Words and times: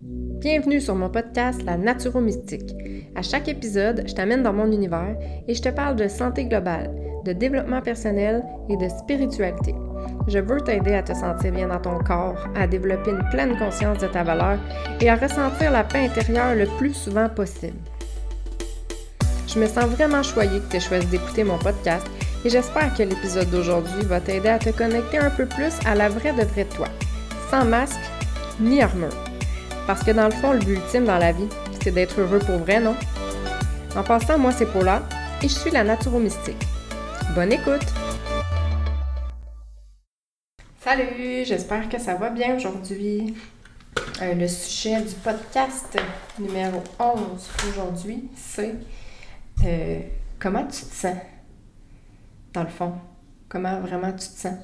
Bienvenue 0.00 0.80
sur 0.80 0.94
mon 0.94 1.10
podcast 1.10 1.60
La 1.64 1.76
Naturo-Mystique. 1.76 2.72
À 3.16 3.22
chaque 3.22 3.48
épisode, 3.48 4.04
je 4.06 4.14
t'amène 4.14 4.44
dans 4.44 4.52
mon 4.52 4.70
univers 4.70 5.16
et 5.48 5.54
je 5.54 5.60
te 5.60 5.70
parle 5.70 5.96
de 5.96 6.06
santé 6.06 6.44
globale, 6.44 6.94
de 7.24 7.32
développement 7.32 7.82
personnel 7.82 8.44
et 8.68 8.76
de 8.76 8.88
spiritualité. 8.88 9.74
Je 10.28 10.38
veux 10.38 10.60
t'aider 10.60 10.94
à 10.94 11.02
te 11.02 11.12
sentir 11.14 11.50
bien 11.50 11.66
dans 11.66 11.80
ton 11.80 11.98
corps, 11.98 12.46
à 12.54 12.68
développer 12.68 13.10
une 13.10 13.28
pleine 13.32 13.58
conscience 13.58 13.98
de 13.98 14.06
ta 14.06 14.22
valeur 14.22 14.60
et 15.00 15.10
à 15.10 15.16
ressentir 15.16 15.72
la 15.72 15.82
paix 15.82 16.06
intérieure 16.06 16.54
le 16.54 16.66
plus 16.78 16.94
souvent 16.94 17.28
possible. 17.28 17.76
Je 19.48 19.58
me 19.58 19.66
sens 19.66 19.86
vraiment 19.86 20.22
choyée 20.22 20.60
que 20.60 20.70
tu 20.70 20.76
aies 20.76 20.80
choisi 20.80 21.06
d'écouter 21.08 21.42
mon 21.42 21.58
podcast 21.58 22.06
et 22.44 22.50
j'espère 22.50 22.94
que 22.94 23.02
l'épisode 23.02 23.50
d'aujourd'hui 23.50 24.02
va 24.04 24.20
t'aider 24.20 24.50
à 24.50 24.60
te 24.60 24.70
connecter 24.70 25.18
un 25.18 25.30
peu 25.30 25.46
plus 25.46 25.74
à 25.84 25.96
la 25.96 26.08
vraie 26.08 26.34
de 26.34 26.44
vraie 26.44 26.66
toi, 26.66 26.86
sans 27.50 27.64
masque 27.64 27.98
ni 28.60 28.80
armure. 28.80 29.27
Parce 29.88 30.04
que 30.04 30.10
dans 30.10 30.26
le 30.26 30.32
fond, 30.32 30.52
le 30.52 30.58
but 30.58 30.74
ultime 30.74 31.06
dans 31.06 31.16
la 31.16 31.32
vie, 31.32 31.48
c'est 31.82 31.90
d'être 31.90 32.20
heureux 32.20 32.40
pour 32.40 32.58
vrai, 32.58 32.78
non? 32.78 32.94
En 33.96 34.02
passant, 34.02 34.38
moi, 34.38 34.52
c'est 34.52 34.70
Paula 34.70 35.02
et 35.42 35.48
je 35.48 35.54
suis 35.54 35.70
la 35.70 35.82
Naturo-Mystique. 35.82 36.62
Bonne 37.34 37.54
écoute! 37.54 37.86
Salut, 40.82 41.42
j'espère 41.46 41.88
que 41.88 41.98
ça 41.98 42.16
va 42.16 42.28
bien 42.28 42.56
aujourd'hui. 42.56 43.34
Euh, 44.20 44.34
le 44.34 44.46
sujet 44.46 45.00
du 45.00 45.14
podcast 45.14 45.98
numéro 46.38 46.82
11 46.98 47.48
aujourd'hui, 47.70 48.28
c'est 48.36 48.74
euh, 49.64 50.00
comment 50.38 50.64
tu 50.64 50.82
te 50.84 50.94
sens, 50.94 51.16
dans 52.52 52.64
le 52.64 52.68
fond. 52.68 52.92
Comment 53.48 53.80
vraiment 53.80 54.12
tu 54.12 54.18
te 54.18 54.38
sens? 54.38 54.58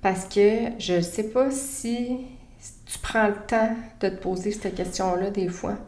Parce 0.00 0.26
que 0.26 0.70
je 0.78 0.94
ne 0.94 1.00
sais 1.00 1.30
pas 1.30 1.50
si 1.50 2.26
tu 2.92 2.98
prends 2.98 3.28
le 3.28 3.36
temps 3.46 3.74
de 4.00 4.08
te 4.08 4.14
poser 4.14 4.52
cette 4.52 4.74
question-là 4.74 5.30
des 5.30 5.48
fois. 5.48 5.78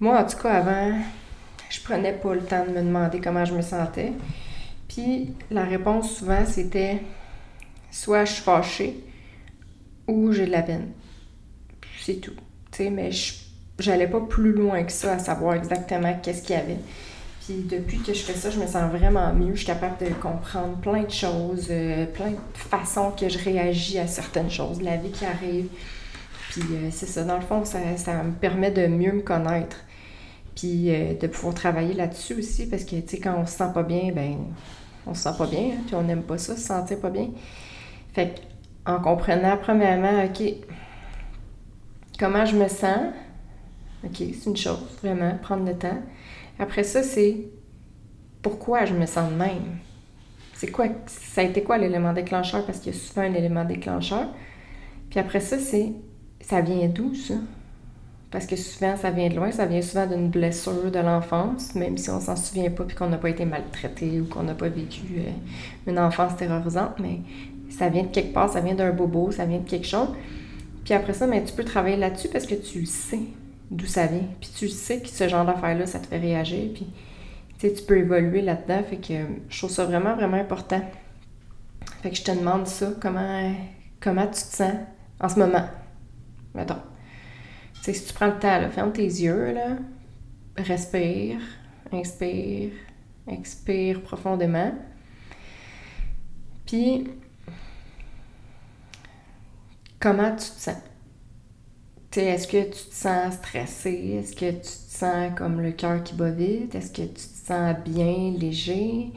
Moi, 0.00 0.18
en 0.18 0.24
tout 0.24 0.36
cas, 0.36 0.54
avant, 0.54 0.98
je 1.70 1.80
prenais 1.80 2.12
pas 2.12 2.34
le 2.34 2.40
temps 2.40 2.64
de 2.64 2.70
me 2.70 2.82
demander 2.82 3.20
comment 3.20 3.44
je 3.44 3.54
me 3.54 3.62
sentais. 3.62 4.12
Puis 4.88 5.34
la 5.50 5.64
réponse 5.64 6.16
souvent, 6.16 6.44
c'était 6.44 7.02
soit 7.90 8.24
je 8.24 8.32
suis 8.32 8.42
fâchée 8.42 9.04
ou 10.06 10.32
j'ai 10.32 10.46
de 10.46 10.50
la 10.50 10.62
peine. 10.62 10.88
C'est 12.00 12.20
tout. 12.20 12.34
Sais, 12.72 12.90
mais 12.90 13.10
j'allais 13.78 14.08
pas 14.08 14.20
plus 14.20 14.52
loin 14.52 14.82
que 14.84 14.92
ça 14.92 15.12
à 15.12 15.18
savoir 15.18 15.54
exactement 15.54 16.18
qu'est-ce 16.22 16.42
qu'il 16.42 16.56
y 16.56 16.58
avait. 16.58 16.78
Puis 17.44 17.64
depuis 17.68 17.98
que 17.98 18.12
je 18.12 18.20
fais 18.20 18.34
ça, 18.34 18.50
je 18.50 18.58
me 18.58 18.66
sens 18.66 18.90
vraiment 18.90 19.32
mieux. 19.32 19.52
Je 19.52 19.58
suis 19.58 19.66
capable 19.66 20.04
de 20.04 20.12
comprendre 20.14 20.76
plein 20.78 21.02
de 21.02 21.10
choses, 21.10 21.68
euh, 21.70 22.06
plein 22.06 22.30
de 22.30 22.36
façons 22.54 23.10
que 23.12 23.28
je 23.28 23.38
réagis 23.38 23.98
à 23.98 24.06
certaines 24.06 24.50
choses, 24.50 24.82
la 24.82 24.96
vie 24.96 25.10
qui 25.10 25.24
arrive. 25.24 25.68
Puis 26.58 26.74
euh, 26.74 26.88
c'est 26.90 27.06
ça, 27.06 27.24
dans 27.24 27.36
le 27.36 27.42
fond, 27.42 27.64
ça, 27.64 27.78
me 27.78 28.32
permet 28.32 28.70
de 28.70 28.86
mieux 28.86 29.12
me 29.12 29.20
connaître. 29.20 29.76
Puis 30.56 30.92
euh, 30.92 31.14
de 31.14 31.26
pouvoir 31.28 31.54
travailler 31.54 31.94
là-dessus 31.94 32.34
aussi, 32.34 32.68
parce 32.68 32.84
que, 32.84 32.96
tu 32.96 33.08
sais, 33.08 33.20
quand 33.20 33.36
on 33.38 33.46
se 33.46 33.56
sent 33.56 33.70
pas 33.72 33.84
bien, 33.84 34.10
ben 34.12 34.36
on 35.06 35.14
se 35.14 35.22
sent 35.22 35.36
pas 35.38 35.46
bien, 35.46 35.70
hein, 35.72 35.82
puis 35.86 35.94
on 35.94 36.02
n'aime 36.02 36.22
pas 36.22 36.36
ça, 36.36 36.56
se 36.56 36.62
sentir 36.62 36.98
pas 37.00 37.10
bien. 37.10 37.28
Fait 38.12 38.34
en 38.84 38.98
comprenant, 39.00 39.56
premièrement, 39.56 40.24
OK, 40.24 40.42
comment 42.18 42.44
je 42.44 42.56
me 42.56 42.66
sens, 42.66 43.12
OK, 44.04 44.16
c'est 44.16 44.46
une 44.46 44.56
chose, 44.56 44.98
vraiment, 45.02 45.34
prendre 45.40 45.64
le 45.64 45.76
temps. 45.76 45.98
Après 46.58 46.82
ça, 46.82 47.02
c'est 47.02 47.36
pourquoi 48.42 48.84
je 48.84 48.94
me 48.94 49.06
sens 49.06 49.30
de 49.30 49.36
même? 49.36 49.78
C'est 50.54 50.72
quoi, 50.72 50.86
ça 51.06 51.42
a 51.42 51.44
été 51.44 51.62
quoi 51.62 51.78
l'élément 51.78 52.12
déclencheur? 52.12 52.66
Parce 52.66 52.80
qu'il 52.80 52.92
y 52.92 52.96
a 52.96 52.98
souvent 52.98 53.22
un 53.22 53.34
élément 53.34 53.64
déclencheur. 53.64 54.26
Puis 55.08 55.20
après 55.20 55.40
ça, 55.40 55.58
c'est 55.58 55.92
ça 56.40 56.60
vient 56.60 56.88
d'où, 56.88 57.14
ça? 57.14 57.34
Parce 58.30 58.44
que 58.44 58.56
souvent, 58.56 58.96
ça 58.96 59.10
vient 59.10 59.28
de 59.30 59.34
loin, 59.34 59.50
ça 59.50 59.64
vient 59.64 59.80
souvent 59.80 60.06
d'une 60.06 60.28
blessure 60.28 60.90
de 60.90 60.98
l'enfance, 60.98 61.74
même 61.74 61.96
si 61.96 62.10
on 62.10 62.20
s'en 62.20 62.36
souvient 62.36 62.70
pas 62.70 62.84
puis 62.84 62.94
qu'on 62.94 63.08
n'a 63.08 63.16
pas 63.16 63.30
été 63.30 63.46
maltraité 63.46 64.20
ou 64.20 64.26
qu'on 64.26 64.42
n'a 64.42 64.54
pas 64.54 64.68
vécu 64.68 65.02
euh, 65.18 65.30
une 65.90 65.98
enfance 65.98 66.36
terrorisante, 66.36 66.98
mais 67.00 67.20
ça 67.70 67.88
vient 67.88 68.02
de 68.02 68.08
quelque 68.08 68.34
part, 68.34 68.52
ça 68.52 68.60
vient 68.60 68.74
d'un 68.74 68.92
bobo, 68.92 69.30
ça 69.30 69.46
vient 69.46 69.58
de 69.58 69.68
quelque 69.68 69.86
chose. 69.86 70.08
Puis 70.84 70.92
après 70.92 71.14
ça, 71.14 71.26
mais 71.26 71.42
tu 71.42 71.54
peux 71.54 71.64
travailler 71.64 71.96
là-dessus 71.96 72.28
parce 72.28 72.46
que 72.46 72.54
tu 72.54 72.80
le 72.80 72.86
sais 72.86 73.20
d'où 73.70 73.86
ça 73.86 74.06
vient. 74.06 74.26
Puis 74.40 74.50
tu 74.56 74.68
sais 74.68 75.00
que 75.00 75.08
ce 75.08 75.28
genre 75.28 75.44
d'affaires-là, 75.44 75.86
ça 75.86 75.98
te 75.98 76.06
fait 76.06 76.18
réagir. 76.18 76.70
Puis 76.74 76.86
tu 77.58 77.82
peux 77.82 77.98
évoluer 77.98 78.42
là-dedans. 78.42 78.82
Fait 78.88 78.96
que 78.96 79.14
je 79.48 79.58
trouve 79.58 79.70
ça 79.70 79.84
vraiment, 79.84 80.14
vraiment 80.14 80.38
important. 80.38 80.82
Fait 82.02 82.10
que 82.10 82.16
je 82.16 82.22
te 82.22 82.30
demande 82.30 82.66
ça, 82.66 82.90
comment, 83.00 83.52
comment 84.00 84.26
tu 84.26 84.32
te 84.32 84.56
sens 84.56 84.74
en 85.20 85.28
ce 85.28 85.38
moment? 85.38 85.64
Mettons. 86.58 86.82
Tu 87.74 87.82
sais, 87.82 87.94
si 87.94 88.06
tu 88.06 88.12
prends 88.14 88.26
le 88.26 88.38
temps, 88.38 88.68
ferme 88.70 88.92
tes 88.92 89.04
yeux, 89.04 89.52
là, 89.52 89.76
respire, 90.56 91.38
inspire, 91.92 92.72
expire 93.28 94.02
profondément. 94.02 94.72
Puis, 96.66 97.08
comment 100.00 100.30
tu 100.32 100.50
te 100.50 100.60
sens? 100.60 100.76
Est-ce 102.16 102.48
que 102.48 102.64
tu 102.64 102.88
te 102.88 102.94
sens 102.94 103.34
stressé? 103.34 104.18
Est-ce 104.18 104.34
que 104.34 104.50
tu 104.50 104.60
te 104.60 104.66
sens 104.66 105.32
comme 105.36 105.60
le 105.60 105.70
cœur 105.70 106.02
qui 106.02 106.14
bat 106.16 106.30
vite? 106.30 106.74
Est-ce 106.74 106.90
que 106.90 107.02
tu 107.02 107.14
te 107.14 107.46
sens 107.46 107.76
bien, 107.84 108.34
léger? 108.36 109.12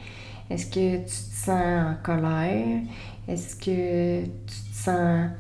Est-ce 0.52 0.68
que 0.68 0.98
tu 0.98 1.06
te 1.06 1.10
sens 1.10 1.50
en 1.50 1.96
colère? 2.04 2.82
Est-ce 3.28 3.56
que 3.56 4.26
tu 4.26 4.72
te 4.72 4.76
sens 4.76 5.32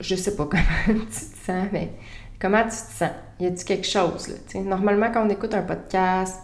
je 0.00 0.14
sais 0.14 0.36
pas 0.36 0.44
comment 0.50 1.00
tu 1.00 1.06
te 1.06 1.46
sens, 1.46 1.66
mais 1.72 1.92
comment 2.40 2.62
tu 2.62 2.70
te 2.70 2.74
sens? 2.74 3.10
Y 3.40 3.46
a-t-il 3.46 3.64
quelque 3.64 3.86
chose, 3.86 4.28
là? 4.28 4.60
normalement, 4.60 5.10
quand 5.12 5.26
on 5.26 5.30
écoute 5.30 5.54
un 5.54 5.62
podcast, 5.62 6.40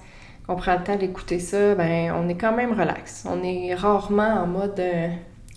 qu'on 0.47 0.56
prend 0.56 0.77
le 0.77 0.84
temps 0.84 0.97
d'écouter 0.97 1.38
ça, 1.38 1.75
ben 1.75 2.12
on 2.16 2.28
est 2.28 2.37
quand 2.37 2.55
même 2.55 2.72
relax. 2.72 3.25
On 3.28 3.43
est 3.43 3.75
rarement 3.75 4.43
en 4.43 4.47
mode 4.47 4.81
euh, 4.81 5.09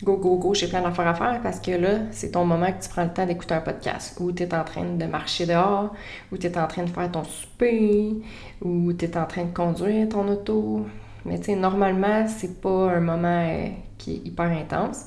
go, 0.04 0.18
go, 0.18 0.38
go, 0.38 0.54
j'ai 0.54 0.68
plein 0.68 0.82
d'affaires 0.82 1.08
à 1.08 1.14
faire 1.16 1.40
parce 1.42 1.60
que 1.60 1.72
là, 1.72 2.00
c'est 2.12 2.32
ton 2.32 2.46
moment 2.46 2.68
que 2.68 2.84
tu 2.84 2.90
prends 2.90 3.04
le 3.04 3.14
temps 3.14 3.26
d'écouter 3.26 3.56
un 3.56 3.62
podcast 3.62 4.18
ou 4.20 4.32
tu 4.32 4.44
es 4.44 4.54
en 4.54 4.64
train 4.64 4.84
de 4.84 5.06
marcher 5.06 5.46
dehors, 5.46 5.94
ou 6.32 6.38
tu 6.38 6.48
es 6.48 6.58
en 6.58 6.68
train 6.68 6.84
de 6.84 6.90
faire 6.90 7.12
ton 7.12 7.24
souper, 7.24 8.14
ou 8.62 8.94
tu 8.94 9.06
es 9.06 9.18
en 9.18 9.26
train 9.26 9.46
de 9.46 9.54
conduire 9.54 10.10
ton 10.10 10.28
auto. 10.28 10.86
Mais 11.26 11.40
tu 11.40 11.56
normalement, 11.56 12.28
c'est 12.28 12.62
pas 12.62 12.92
un 12.92 13.00
moment 13.00 13.48
euh, 13.48 13.70
qui 13.98 14.16
est 14.16 14.28
hyper 14.28 14.46
intense. 14.46 15.06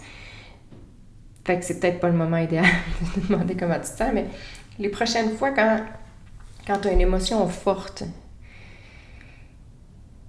Fait 1.47 1.61
que 1.61 1.65
c'est 1.65 1.79
peut-être 1.79 2.01
pas 2.01 2.09
le 2.09 2.17
moment 2.17 2.39
idéal 2.39 2.65
de 3.17 3.21
te 3.21 3.27
demander 3.29 3.57
comment 3.57 3.77
tu 3.77 3.83
te 3.83 3.87
sens, 3.87 4.11
mais 4.13 4.27
les 4.81 4.89
prochaines 4.89 5.37
fois, 5.37 5.53
quand, 5.53 5.81
quand 6.67 6.79
tu 6.81 6.89
as 6.89 6.93
une 6.93 7.01
émotion 7.01 7.47
forte, 7.47 8.03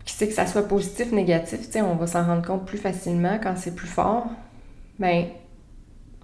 qui 0.05 0.13
sait 0.13 0.27
que 0.27 0.33
ça 0.33 0.45
soit 0.45 0.67
positif, 0.67 1.11
négatif, 1.11 1.59
on 1.75 1.95
va 1.95 2.05
s'en 2.05 2.23
rendre 2.23 2.45
compte 2.45 2.65
plus 2.65 2.77
facilement 2.77 3.39
quand 3.41 3.55
c'est 3.57 3.75
plus 3.75 3.87
fort, 3.87 4.27
ben 4.99 5.25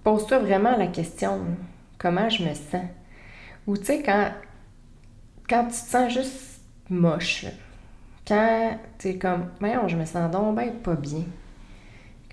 pose-toi 0.04 0.38
vraiment 0.38 0.76
la 0.76 0.86
question 0.86 1.40
comment 1.98 2.28
je 2.28 2.44
me 2.44 2.54
sens? 2.54 2.86
Ou 3.66 3.76
tu 3.76 3.86
sais, 3.86 4.02
quand, 4.02 4.30
quand 5.48 5.64
tu 5.64 5.70
te 5.70 5.90
sens 5.90 6.12
juste 6.12 6.60
moche, 6.88 7.46
quand 8.26 8.78
tu 8.98 9.08
es 9.08 9.18
comme, 9.18 9.50
voyons, 9.58 9.88
je 9.88 9.96
me 9.96 10.04
sens 10.04 10.30
donc 10.30 10.54
ben 10.54 10.72
pas 10.72 10.94
bien. 10.94 11.24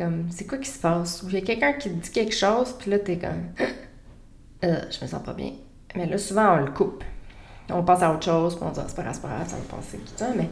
Comme, 0.01 0.31
c'est 0.31 0.47
quoi 0.47 0.57
qui 0.57 0.67
se 0.67 0.79
passe? 0.79 1.21
Ou 1.21 1.27
il 1.29 1.35
y 1.35 1.37
a 1.37 1.41
quelqu'un 1.41 1.73
qui 1.73 1.87
te 1.87 1.93
dit 1.93 2.09
quelque 2.09 2.33
chose, 2.33 2.73
puis 2.79 2.89
là, 2.89 2.97
t'es 2.97 3.19
comme, 3.19 3.51
euh, 4.63 4.81
je 4.89 4.99
me 4.99 5.07
sens 5.07 5.21
pas 5.21 5.33
bien. 5.33 5.51
Mais 5.95 6.07
là, 6.07 6.17
souvent, 6.17 6.55
on 6.55 6.65
le 6.65 6.71
coupe. 6.71 7.03
On 7.69 7.83
passe 7.83 8.01
à 8.01 8.11
autre 8.11 8.25
chose, 8.25 8.55
puis 8.55 8.65
on 8.67 8.71
dit, 8.71 8.79
ah, 8.81 8.85
c'est 8.87 8.95
pas 8.95 9.03
grave, 9.03 9.13
c'est 9.13 9.21
pas 9.21 9.27
grave, 9.27 9.47
ça 9.47 9.57
va 9.57 9.77
passer, 9.77 9.99
tout 9.99 10.13
ça. 10.15 10.29
Mais, 10.35 10.49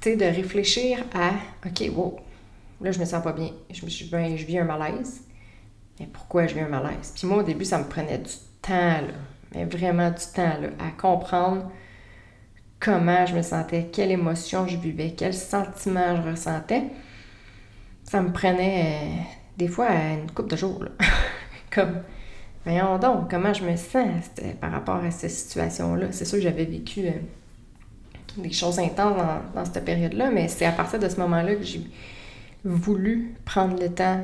tu 0.00 0.10
sais, 0.10 0.16
de 0.16 0.24
réfléchir 0.24 1.04
à, 1.14 1.30
OK, 1.64 1.88
wow, 1.94 2.18
là, 2.80 2.90
je 2.90 2.98
me 2.98 3.04
sens 3.04 3.22
pas 3.22 3.32
bien. 3.32 3.50
Je, 3.70 3.84
me 3.84 3.88
suis, 3.88 4.10
je 4.10 4.46
vis 4.46 4.58
un 4.58 4.64
malaise. 4.64 5.20
Mais 6.00 6.08
pourquoi 6.12 6.48
je 6.48 6.54
vis 6.54 6.62
un 6.62 6.68
malaise? 6.68 7.12
Puis 7.14 7.28
moi, 7.28 7.38
au 7.38 7.42
début, 7.44 7.64
ça 7.64 7.78
me 7.78 7.84
prenait 7.84 8.18
du 8.18 8.32
temps, 8.62 9.00
là. 9.00 9.14
Mais 9.54 9.64
vraiment 9.64 10.10
du 10.10 10.24
temps, 10.34 10.60
là, 10.60 10.70
à 10.80 10.90
comprendre 11.00 11.70
comment 12.80 13.24
je 13.26 13.36
me 13.36 13.42
sentais, 13.42 13.90
quelle 13.92 14.10
émotion 14.10 14.66
je 14.66 14.76
vivais, 14.76 15.14
quel 15.16 15.32
sentiment 15.32 16.16
je 16.16 16.30
ressentais 16.30 16.82
ça 18.08 18.20
me 18.20 18.32
prenait 18.32 18.84
euh, 18.84 19.22
des 19.58 19.68
fois 19.68 19.88
une 19.90 20.30
couple 20.30 20.50
de 20.50 20.56
jours. 20.56 20.84
Comme, 21.70 22.02
voyons 22.64 22.98
donc, 22.98 23.30
comment 23.30 23.52
je 23.52 23.64
me 23.64 23.76
sens 23.76 24.30
par 24.60 24.70
rapport 24.70 24.96
à 24.96 25.10
cette 25.10 25.30
situation-là? 25.30 26.06
C'est 26.12 26.24
sûr 26.24 26.38
que 26.38 26.44
j'avais 26.44 26.64
vécu 26.64 27.06
euh, 27.06 27.10
des 28.38 28.52
choses 28.52 28.78
intenses 28.78 29.20
dans, 29.54 29.64
cette 29.64 29.84
période-là, 29.84 30.30
mais 30.30 30.48
c'est 30.48 30.64
à 30.64 30.72
partir 30.72 30.98
de 30.98 31.08
ce 31.08 31.16
moment-là 31.20 31.56
que 31.56 31.64
j'ai 31.64 31.82
voulu 32.64 33.34
prendre 33.44 33.78
le 33.78 33.90
temps 33.90 34.20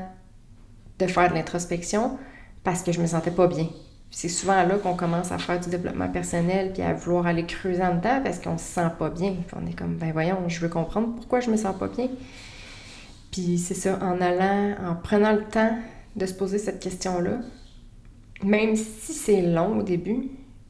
de 0.99 1.07
faire 1.07 1.29
de 1.29 1.35
l'introspection 1.35 2.19
parce 2.65 2.83
que 2.83 2.93
je 2.93 3.01
me 3.01 3.07
sentais 3.07 3.31
pas 3.31 3.49
bien. 3.49 3.69
C'est 4.11 4.29
souvent 4.29 4.63
là 4.63 4.77
qu'on 4.77 4.95
commence 4.95 5.33
à 5.33 5.39
faire 5.39 5.59
du 5.59 5.71
développement 5.71 6.09
personnel 6.09 6.73
puis 6.73 6.83
à 6.83 6.93
vouloir 6.93 7.27
aller 7.27 7.45
creuser 7.47 7.83
en 7.83 7.97
dedans 7.97 8.21
parce 8.23 8.39
qu'on 8.39 8.59
se 8.59 8.65
sent 8.65 8.91
pas 8.99 9.11
bien. 9.11 9.35
on 9.57 9.67
est 9.67 9.75
comme, 9.75 9.97
ben 9.97 10.13
voyons, 10.13 10.49
je 10.49 10.61
veux 10.61 10.69
comprendre 10.69 11.15
pourquoi 11.17 11.41
je 11.41 11.51
me 11.51 11.57
sens 11.57 11.77
pas 11.77 11.89
bien. 11.89 12.09
Puis 13.33 13.59
c'est 13.59 13.75
ça, 13.75 13.99
en 14.03 14.21
allant, 14.21 14.77
en 14.87 14.95
prenant 14.95 15.33
le 15.33 15.45
temps 15.45 15.77
de 16.15 16.27
se 16.27 16.35
poser 16.35 16.59
cette 16.59 16.81
question-là, 16.81 17.41
même 18.45 18.77
si 18.77 19.15
c'est 19.15 19.43
long 19.43 19.79
au 19.79 19.83
début, 19.83 20.29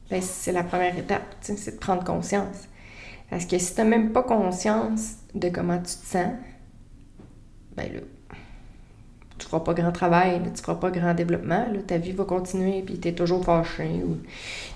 ben, 0.09 0.21
c'est 0.21 0.53
la 0.53 0.63
première 0.63 0.97
étape, 0.97 1.35
c'est 1.41 1.75
de 1.75 1.79
prendre 1.79 2.03
conscience. 2.03 2.67
Parce 3.29 3.45
que 3.45 3.57
si 3.57 3.75
tu 3.75 3.81
n'as 3.81 3.87
même 3.87 4.11
pas 4.11 4.23
conscience 4.23 5.15
de 5.35 5.49
comment 5.49 5.77
tu 5.77 5.83
te 5.83 6.05
sens, 6.05 6.33
ben 7.75 7.91
là, 7.91 7.99
tu 9.37 9.47
feras 9.47 9.61
pas 9.61 9.73
grand 9.73 9.91
travail, 9.91 10.41
tu 10.55 10.61
feras 10.61 10.75
pas 10.75 10.91
grand 10.91 11.13
développement, 11.13 11.65
là, 11.73 11.81
ta 11.85 11.97
vie 11.97 12.11
va 12.11 12.23
continuer, 12.23 12.81
puis 12.83 12.99
tu 12.99 13.09
es 13.09 13.13
toujours 13.13 13.43
fâché, 13.43 14.03
ou 14.05 14.19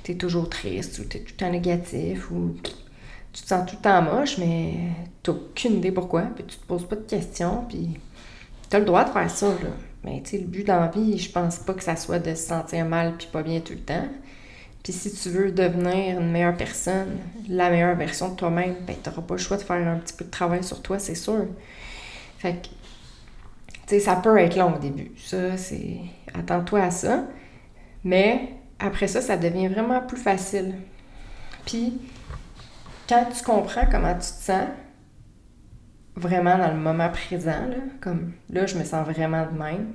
tu 0.03 0.11
es 0.11 0.15
toujours 0.15 0.49
triste, 0.49 0.99
ou 0.99 1.03
tu 1.05 1.17
es 1.17 1.19
tout 1.21 1.33
le 1.33 1.37
temps 1.37 1.51
négatif, 1.51 2.31
ou 2.31 2.55
tu 3.37 3.43
te 3.43 3.49
sens 3.49 3.69
tout 3.69 3.75
le 3.75 3.81
temps 3.83 4.01
moche, 4.01 4.39
mais 4.39 4.73
tu 5.21 5.29
aucune 5.29 5.75
idée 5.75 5.91
pourquoi, 5.91 6.23
puis 6.23 6.43
tu 6.43 6.57
te 6.57 6.65
poses 6.65 6.87
pas 6.87 6.95
de 6.95 7.01
questions, 7.01 7.65
puis 7.69 7.99
tu 8.67 8.75
as 8.75 8.79
le 8.79 8.85
droit 8.85 9.03
de 9.03 9.11
faire 9.11 9.29
ça, 9.29 9.47
là. 9.47 9.69
Mais 10.03 10.21
tu 10.23 10.31
sais, 10.31 10.37
le 10.39 10.47
but 10.47 10.65
dans 10.65 10.79
la 10.79 10.87
vie, 10.87 11.19
je 11.19 11.31
pense 11.31 11.57
pas 11.57 11.73
que 11.73 11.83
ça 11.83 11.95
soit 11.95 12.17
de 12.17 12.33
se 12.33 12.47
sentir 12.47 12.85
mal 12.85 13.15
puis 13.15 13.27
pas 13.31 13.43
bien 13.43 13.59
tout 13.59 13.73
le 13.73 13.79
temps. 13.79 14.07
Puis 14.83 14.91
si 14.91 15.11
tu 15.11 15.29
veux 15.29 15.51
devenir 15.51 16.19
une 16.19 16.31
meilleure 16.31 16.57
personne, 16.57 17.17
la 17.47 17.69
meilleure 17.69 17.95
version 17.95 18.29
de 18.29 18.35
toi-même, 18.35 18.75
ben 18.87 18.95
t'auras 18.95 19.21
pas 19.21 19.35
le 19.35 19.39
choix 19.39 19.57
de 19.57 19.61
faire 19.61 19.87
un 19.87 19.97
petit 19.97 20.15
peu 20.15 20.25
de 20.25 20.31
travail 20.31 20.63
sur 20.63 20.81
toi, 20.81 20.97
c'est 20.97 21.15
sûr. 21.15 21.45
Fait 22.39 22.53
que, 22.53 22.67
tu 22.67 22.69
sais, 23.85 23.99
ça 23.99 24.15
peut 24.15 24.35
être 24.39 24.57
long 24.57 24.75
au 24.75 24.79
début. 24.79 25.11
Ça, 25.17 25.57
c'est... 25.57 25.97
Attends-toi 26.33 26.81
à 26.81 26.91
ça. 26.91 27.25
Mais 28.03 28.53
après 28.79 29.07
ça, 29.07 29.21
ça 29.21 29.37
devient 29.37 29.67
vraiment 29.67 30.01
plus 30.01 30.17
facile. 30.17 30.73
Puis, 31.65 31.99
quand 33.07 33.25
tu 33.35 33.43
comprends 33.43 33.85
comment 33.89 34.13
tu 34.13 34.19
te 34.19 34.25
sens, 34.25 34.67
vraiment 36.15 36.57
dans 36.57 36.69
le 36.69 36.77
moment 36.77 37.09
présent, 37.09 37.67
là, 37.69 37.77
comme 38.01 38.33
là, 38.49 38.65
je 38.65 38.77
me 38.77 38.83
sens 38.83 39.07
vraiment 39.07 39.45
de 39.45 39.57
même, 39.57 39.93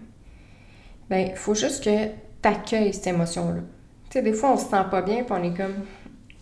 ben, 1.11 1.29
il 1.31 1.37
faut 1.37 1.55
juste 1.55 1.85
que 1.85 2.07
tu 2.07 2.49
accueilles 2.49 2.95
cette 2.95 3.09
émotion-là. 3.09 3.61
Tu 4.09 4.19
sais, 4.19 4.23
des 4.23 4.33
fois, 4.33 4.53
on 4.53 4.57
se 4.57 4.67
sent 4.67 4.85
pas 4.91 5.03
bien, 5.03 5.25
puis 5.25 5.33
on 5.33 5.43
est 5.43 5.57
comme 5.57 5.75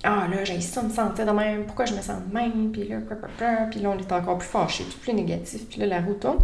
Ah 0.03 0.27
là, 0.31 0.45
j'ai 0.45 0.61
ça 0.61 0.83
me 0.83 0.91
sentir 0.91 1.27
de 1.27 1.31
même, 1.33 1.65
pourquoi 1.65 1.87
je 1.87 1.95
me 1.95 2.03
sens 2.03 2.21
de 2.27 2.35
même, 2.35 2.71
puis 2.73 2.89
là, 2.89 2.99
puis 3.71 3.81
là, 3.81 3.91
on 3.91 3.99
est 3.99 4.13
encore 4.13 4.39
plus 4.39 4.49
fâché, 4.49 4.85
tout 4.85 4.99
plus 4.99 5.15
négatif, 5.15 5.67
puis 5.69 5.81
là, 5.81 5.87
la 5.87 6.01
roue 6.01 6.15
tourne. 6.15 6.39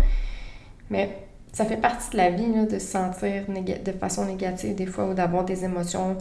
Mais 0.91 1.27
ça 1.53 1.65
fait 1.65 1.77
partie 1.77 2.11
de 2.11 2.17
la 2.17 2.31
vie, 2.31 2.53
là, 2.53 2.65
de 2.65 2.79
se 2.79 2.87
sentir 2.87 3.45
de 3.49 3.93
façon 3.93 4.25
négative 4.27 4.75
des 4.75 4.87
fois, 4.87 5.07
ou 5.07 5.15
d'avoir 5.15 5.45
des 5.45 5.65
émotions 5.65 6.17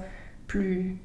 plus. 0.48 0.98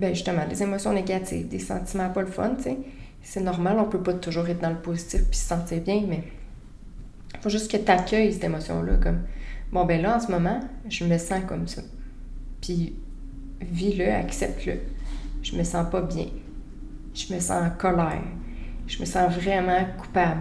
Ben, 0.00 0.14
justement, 0.14 0.46
des 0.48 0.62
émotions 0.62 0.92
négatives, 0.92 1.46
des 1.48 1.58
sentiments 1.58 2.08
pas 2.08 2.22
le 2.22 2.26
fun, 2.26 2.54
tu 2.56 2.62
sais 2.62 2.78
c'est 3.22 3.40
normal, 3.40 3.76
on 3.78 3.84
peut 3.84 4.02
pas 4.02 4.14
toujours 4.14 4.48
être 4.48 4.60
dans 4.60 4.70
le 4.70 4.80
positif 4.80 5.24
puis 5.28 5.38
se 5.38 5.46
sentir 5.46 5.80
bien, 5.82 6.02
mais 6.08 6.24
il 7.34 7.40
faut 7.40 7.50
juste 7.50 7.70
que 7.70 7.76
tu 7.76 7.90
accueilles 7.90 8.32
cette 8.32 8.44
émotion-là 8.44 8.96
comme 8.96 9.20
bon 9.72 9.84
ben 9.84 10.02
là 10.02 10.16
en 10.16 10.20
ce 10.20 10.30
moment, 10.30 10.60
je 10.88 11.04
me 11.04 11.18
sens 11.18 11.42
comme 11.46 11.68
ça. 11.68 11.82
Puis 12.60 12.94
vis-le, 13.60 14.10
accepte-le. 14.10 14.80
Je 15.42 15.56
me 15.56 15.62
sens 15.64 15.88
pas 15.90 16.02
bien. 16.02 16.26
Je 17.14 17.32
me 17.32 17.40
sens 17.40 17.66
en 17.66 17.70
colère. 17.70 18.22
Je 18.86 19.00
me 19.00 19.04
sens 19.04 19.32
vraiment 19.32 19.84
coupable. 19.98 20.40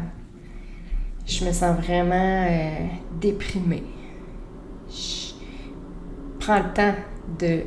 Je 1.25 1.45
me 1.45 1.51
sens 1.51 1.77
vraiment 1.77 2.45
euh, 2.49 2.87
déprimée. 3.21 3.83
Prends 6.39 6.59
le 6.59 6.73
temps 6.73 6.95
de 7.39 7.63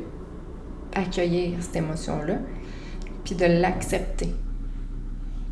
accueillir 0.94 1.54
cette 1.60 1.76
émotion-là, 1.76 2.36
puis 3.24 3.34
de 3.34 3.46
l'accepter 3.46 4.34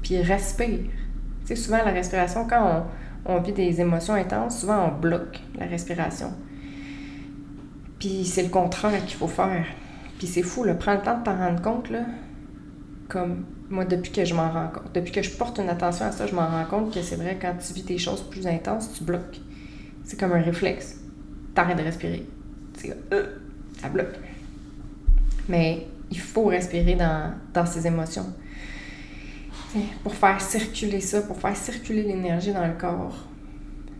puis 0.02 0.20
respire. 0.22 0.78
Tu 0.78 1.46
sais, 1.46 1.56
souvent, 1.56 1.78
la 1.78 1.92
respiration, 1.92 2.46
quand 2.48 2.86
on, 3.24 3.40
vit 3.40 3.52
des 3.52 3.80
émotions 3.80 4.14
intenses, 4.14 4.60
souvent, 4.60 4.88
on 4.88 5.00
bloque 5.00 5.40
la 5.58 5.66
respiration. 5.66 6.32
Puis 7.98 8.24
c'est 8.24 8.42
le 8.42 8.48
contraire 8.48 9.04
qu'il 9.04 9.16
faut 9.16 9.28
faire. 9.28 9.66
Puis 10.18 10.26
c'est 10.26 10.42
fou, 10.42 10.64
là, 10.64 10.74
prends 10.74 10.94
le 10.94 11.02
temps 11.02 11.18
de 11.18 11.24
t'en 11.24 11.36
rendre 11.36 11.62
compte, 11.62 11.90
là, 11.90 12.00
comme 13.08 13.44
moi, 13.68 13.84
depuis 13.84 14.10
que 14.10 14.24
je 14.24 14.34
m'en 14.34 14.50
rends 14.50 14.68
compte, 14.68 14.92
depuis 14.94 15.12
que 15.12 15.22
je 15.22 15.30
porte 15.30 15.58
une 15.58 15.68
attention 15.68 16.06
à 16.06 16.12
ça, 16.12 16.26
je 16.26 16.34
m'en 16.34 16.46
rends 16.46 16.64
compte 16.64 16.94
que 16.94 17.02
c'est 17.02 17.16
vrai, 17.16 17.38
quand 17.40 17.54
tu 17.64 17.72
vis 17.72 17.84
des 17.84 17.98
choses 17.98 18.22
plus 18.28 18.46
intenses, 18.46 18.92
tu 18.92 19.04
bloques. 19.04 19.40
C'est 20.04 20.18
comme 20.18 20.32
un 20.32 20.42
réflexe. 20.42 20.98
T'arrêtes 21.54 21.78
de 21.78 21.82
respirer. 21.82 22.26
C'est 22.74 22.96
euh, 23.12 23.26
ça 23.80 23.88
bloque. 23.88 24.18
Mais 25.48 25.86
il 26.10 26.20
faut 26.20 26.46
respirer 26.46 26.94
dans, 26.94 27.32
dans 27.54 27.66
ces 27.66 27.86
émotions 27.86 28.26
pour 30.02 30.14
faire 30.14 30.40
circuler 30.40 31.00
ça, 31.00 31.22
pour 31.22 31.38
faire 31.38 31.56
circuler 31.56 32.02
l'énergie 32.02 32.52
dans 32.52 32.66
le 32.66 32.74
corps. 32.74 33.26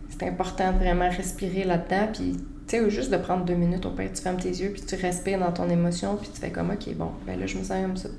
C'est 0.09 0.27
important 0.27 0.73
de 0.73 0.77
vraiment 0.77 1.09
respirer 1.09 1.63
là-dedans, 1.63 2.09
puis 2.13 2.37
tu 2.67 2.77
sais, 2.77 2.89
juste 2.89 3.11
de 3.11 3.17
prendre 3.17 3.45
deux 3.45 3.55
minutes, 3.55 3.85
au 3.85 3.91
pire, 3.91 4.09
tu 4.13 4.21
fermes 4.21 4.39
tes 4.39 4.49
yeux, 4.49 4.71
puis 4.71 4.81
tu 4.81 4.95
respires 4.95 5.39
dans 5.39 5.51
ton 5.51 5.69
émotion, 5.69 6.17
puis 6.17 6.29
tu 6.33 6.39
fais 6.39 6.51
comme, 6.51 6.71
OK, 6.71 6.93
bon, 6.95 7.11
ben 7.25 7.39
là, 7.39 7.45
je 7.45 7.57
me 7.57 7.63
sens 7.63 7.81
comme 7.81 7.97
ça. 7.97 8.09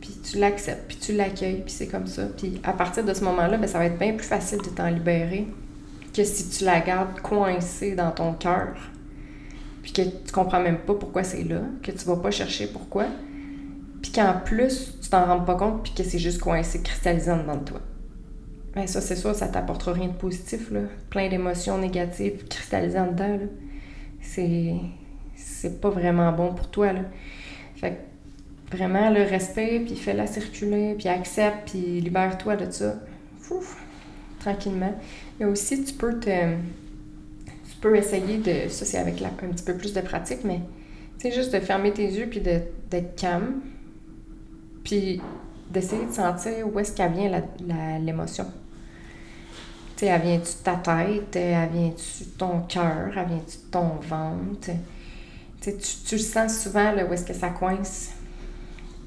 Puis 0.00 0.10
tu 0.22 0.38
l'acceptes, 0.38 0.86
puis 0.88 0.96
tu 0.96 1.12
l'accueilles, 1.12 1.62
puis 1.62 1.72
c'est 1.72 1.86
comme 1.86 2.06
ça. 2.06 2.26
Puis 2.36 2.60
à 2.62 2.72
partir 2.72 3.04
de 3.04 3.14
ce 3.14 3.24
moment-là, 3.24 3.56
ben, 3.56 3.66
ça 3.66 3.78
va 3.78 3.86
être 3.86 3.98
bien 3.98 4.12
plus 4.12 4.26
facile 4.26 4.58
de 4.58 4.68
t'en 4.68 4.88
libérer 4.88 5.46
que 6.14 6.24
si 6.24 6.48
tu 6.48 6.64
la 6.64 6.80
gardes 6.80 7.20
coincée 7.20 7.94
dans 7.94 8.10
ton 8.10 8.32
cœur, 8.32 8.76
puis 9.86 9.92
que 9.92 10.02
tu 10.02 10.32
comprends 10.32 10.60
même 10.60 10.78
pas 10.78 10.94
pourquoi 10.94 11.22
c'est 11.22 11.44
là, 11.44 11.60
que 11.80 11.92
tu 11.92 12.04
vas 12.06 12.16
pas 12.16 12.32
chercher 12.32 12.66
pourquoi 12.66 13.06
puis 14.06 14.12
qu'en 14.12 14.34
plus, 14.44 14.94
tu 15.02 15.08
t'en 15.08 15.24
rends 15.24 15.40
pas 15.40 15.56
compte, 15.56 15.82
puis 15.82 15.92
que 15.92 16.04
c'est 16.04 16.20
juste 16.20 16.40
coincé, 16.40 16.80
cristallisant 16.80 17.42
dans 17.42 17.58
toi. 17.58 17.80
Ben 18.72 18.86
ça, 18.86 19.00
c'est 19.00 19.16
sûr, 19.16 19.34
ça 19.34 19.48
t'apportera 19.48 19.94
rien 19.94 20.06
de 20.06 20.12
positif, 20.12 20.70
là. 20.70 20.82
Plein 21.10 21.28
d'émotions 21.28 21.76
négatives 21.76 22.46
cristallisant 22.48 23.08
dedans, 23.08 23.36
là. 23.36 23.46
C'est... 24.20 24.74
C'est 25.34 25.80
pas 25.80 25.90
vraiment 25.90 26.30
bon 26.30 26.54
pour 26.54 26.68
toi, 26.70 26.92
là. 26.92 27.00
Fait 27.74 27.98
que, 28.70 28.76
vraiment, 28.76 29.10
le 29.10 29.22
respect, 29.22 29.82
puis 29.84 29.96
fais-la 29.96 30.28
circuler, 30.28 30.94
puis 30.96 31.08
accepte, 31.08 31.70
puis 31.70 32.00
libère-toi 32.00 32.54
de 32.54 32.70
ça. 32.70 32.94
Fouf, 33.40 33.82
tranquillement. 34.38 34.94
Et 35.40 35.44
aussi, 35.44 35.82
tu 35.82 35.94
peux 35.94 36.20
te... 36.20 36.30
Peux 37.86 37.94
essayer 37.94 38.38
de... 38.38 38.68
Ça, 38.68 38.84
c'est 38.84 38.98
avec 38.98 39.22
un 39.22 39.46
petit 39.46 39.62
peu 39.62 39.76
plus 39.76 39.92
de 39.92 40.00
pratique, 40.00 40.40
mais... 40.42 40.60
Sais, 41.18 41.30
juste 41.30 41.54
de 41.54 41.60
fermer 41.60 41.92
tes 41.92 42.04
yeux, 42.04 42.26
puis 42.28 42.40
d'être 42.40 43.14
calme 43.14 43.60
puis 44.82 45.20
d'essayer 45.70 46.06
de 46.06 46.12
sentir 46.12 46.66
où 46.66 46.78
est-ce 46.80 46.92
qu'elle 46.92 47.12
vient 47.12 47.42
l'émotion. 48.00 48.46
Tu 49.96 50.00
sais, 50.00 50.06
elle 50.06 50.20
vient-tu 50.20 50.52
de 50.52 50.64
ta 50.64 50.74
tête? 50.74 51.36
Elle 51.36 51.70
vient-tu 51.70 52.24
de 52.24 52.30
ton 52.36 52.60
cœur? 52.62 53.12
Elle 53.16 53.28
vient-tu 53.28 53.56
de 53.56 53.70
ton 53.70 53.88
ventre? 54.00 54.70
Tu, 55.60 55.72
tu 55.76 56.16
le 56.16 56.20
sens 56.22 56.58
souvent 56.58 56.90
là, 56.90 57.06
où 57.06 57.12
est-ce 57.12 57.24
que 57.24 57.34
ça 57.34 57.50
coince. 57.50 58.10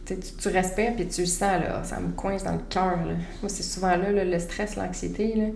Tu, 0.06 0.16
tu 0.18 0.48
respires 0.48 0.96
puis 0.96 1.08
tu 1.10 1.22
le 1.22 1.28
sens, 1.28 1.62
là, 1.62 1.84
ça 1.84 2.00
me 2.00 2.14
coince 2.14 2.46
dans 2.46 2.54
le 2.54 2.64
cœur. 2.70 2.98
Moi, 3.42 3.50
c'est 3.50 3.64
souvent 3.64 3.98
là, 3.98 4.24
le 4.24 4.40
stress, 4.40 4.78
l'anxiété. 4.78 5.54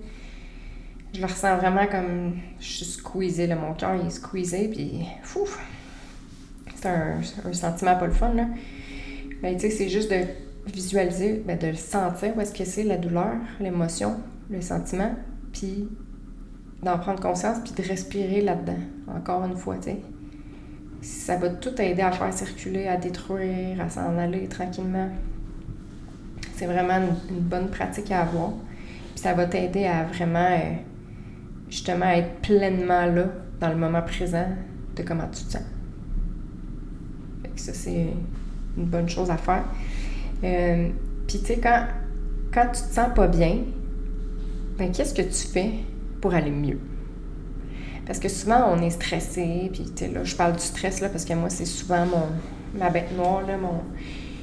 Je 1.13 1.19
le 1.19 1.25
ressens 1.25 1.57
vraiment 1.57 1.85
comme 1.87 2.37
je 2.59 2.65
suis 2.65 2.85
squeezée. 2.85 3.47
Là, 3.47 3.55
mon 3.55 3.73
cœur 3.73 3.93
est 3.93 4.09
squeezé, 4.09 4.67
puis! 4.67 5.05
C'est 6.75 6.89
un, 6.89 7.53
sentiment 7.53 7.95
pas 7.95 8.07
le 8.07 8.13
fun. 8.13 8.33
Là. 8.33 8.47
Ben, 9.41 9.55
tu 9.55 9.61
sais, 9.61 9.69
c'est 9.69 9.89
juste 9.89 10.11
de 10.11 10.25
visualiser, 10.71 11.43
ben, 11.45 11.57
de 11.57 11.73
sentir, 11.73 12.35
où 12.35 12.41
est-ce 12.41 12.53
que 12.53 12.65
c'est 12.65 12.83
la 12.83 12.97
douleur, 12.97 13.35
l'émotion, 13.59 14.17
le 14.49 14.61
sentiment, 14.61 15.13
puis 15.53 15.87
d'en 16.81 16.97
prendre 16.97 17.21
conscience, 17.21 17.57
puis 17.63 17.73
de 17.73 17.87
respirer 17.87 18.41
là-dedans, 18.41 18.79
encore 19.07 19.45
une 19.45 19.55
fois, 19.55 19.77
tu 19.77 19.91
sais. 19.91 19.97
Ça 21.01 21.35
va 21.35 21.49
tout 21.49 21.81
aider 21.81 22.01
à 22.01 22.11
faire 22.11 22.33
circuler, 22.33 22.87
à 22.87 22.95
détruire, 22.97 23.79
à 23.81 23.89
s'en 23.89 24.17
aller 24.17 24.47
tranquillement. 24.47 25.09
C'est 26.55 26.65
vraiment 26.65 26.99
une, 27.29 27.39
bonne 27.39 27.69
pratique 27.69 28.09
à 28.11 28.21
avoir. 28.21 28.51
Puis 28.51 29.23
ça 29.23 29.33
va 29.33 29.45
t'aider 29.45 29.85
à 29.85 30.05
vraiment, 30.05 30.47
euh, 30.49 30.75
justement, 31.73 32.05
être 32.05 32.35
pleinement 32.41 33.07
là, 33.07 33.25
dans 33.59 33.69
le 33.69 33.75
moment 33.75 34.03
présent, 34.03 34.45
de 34.95 35.01
comment 35.01 35.27
tu 35.27 35.43
te 35.43 35.53
sens. 35.53 35.63
Fait 37.41 37.49
que 37.49 37.59
ça, 37.59 37.73
c'est 37.73 38.09
une 38.77 38.85
bonne 38.85 39.09
chose 39.09 39.31
à 39.31 39.37
faire. 39.37 39.63
Euh, 40.43 40.89
puis, 41.27 41.39
tu 41.39 41.45
sais, 41.47 41.57
quand, 41.57 41.87
quand 42.53 42.67
tu 42.67 42.83
te 42.83 42.93
sens 42.93 43.09
pas 43.15 43.27
bien, 43.27 43.61
ben, 44.77 44.91
qu'est-ce 44.91 45.15
que 45.15 45.23
tu 45.23 45.47
fais 45.51 45.71
pour 46.21 46.35
aller 46.35 46.51
mieux? 46.51 46.79
Parce 48.05 48.19
que 48.19 48.29
souvent, 48.29 48.71
on 48.71 48.79
est 48.83 48.91
stressé, 48.91 49.71
puis, 49.73 49.85
tu 49.95 50.07
là, 50.09 50.23
je 50.23 50.35
parle 50.35 50.53
du 50.53 50.63
stress, 50.63 51.01
là, 51.01 51.09
parce 51.09 51.25
que 51.25 51.33
moi, 51.33 51.49
c'est 51.49 51.65
souvent 51.65 52.05
mon, 52.05 52.79
ma 52.79 52.91
bête 52.91 53.17
noire, 53.17 53.41
là, 53.47 53.57
mon... 53.57 53.81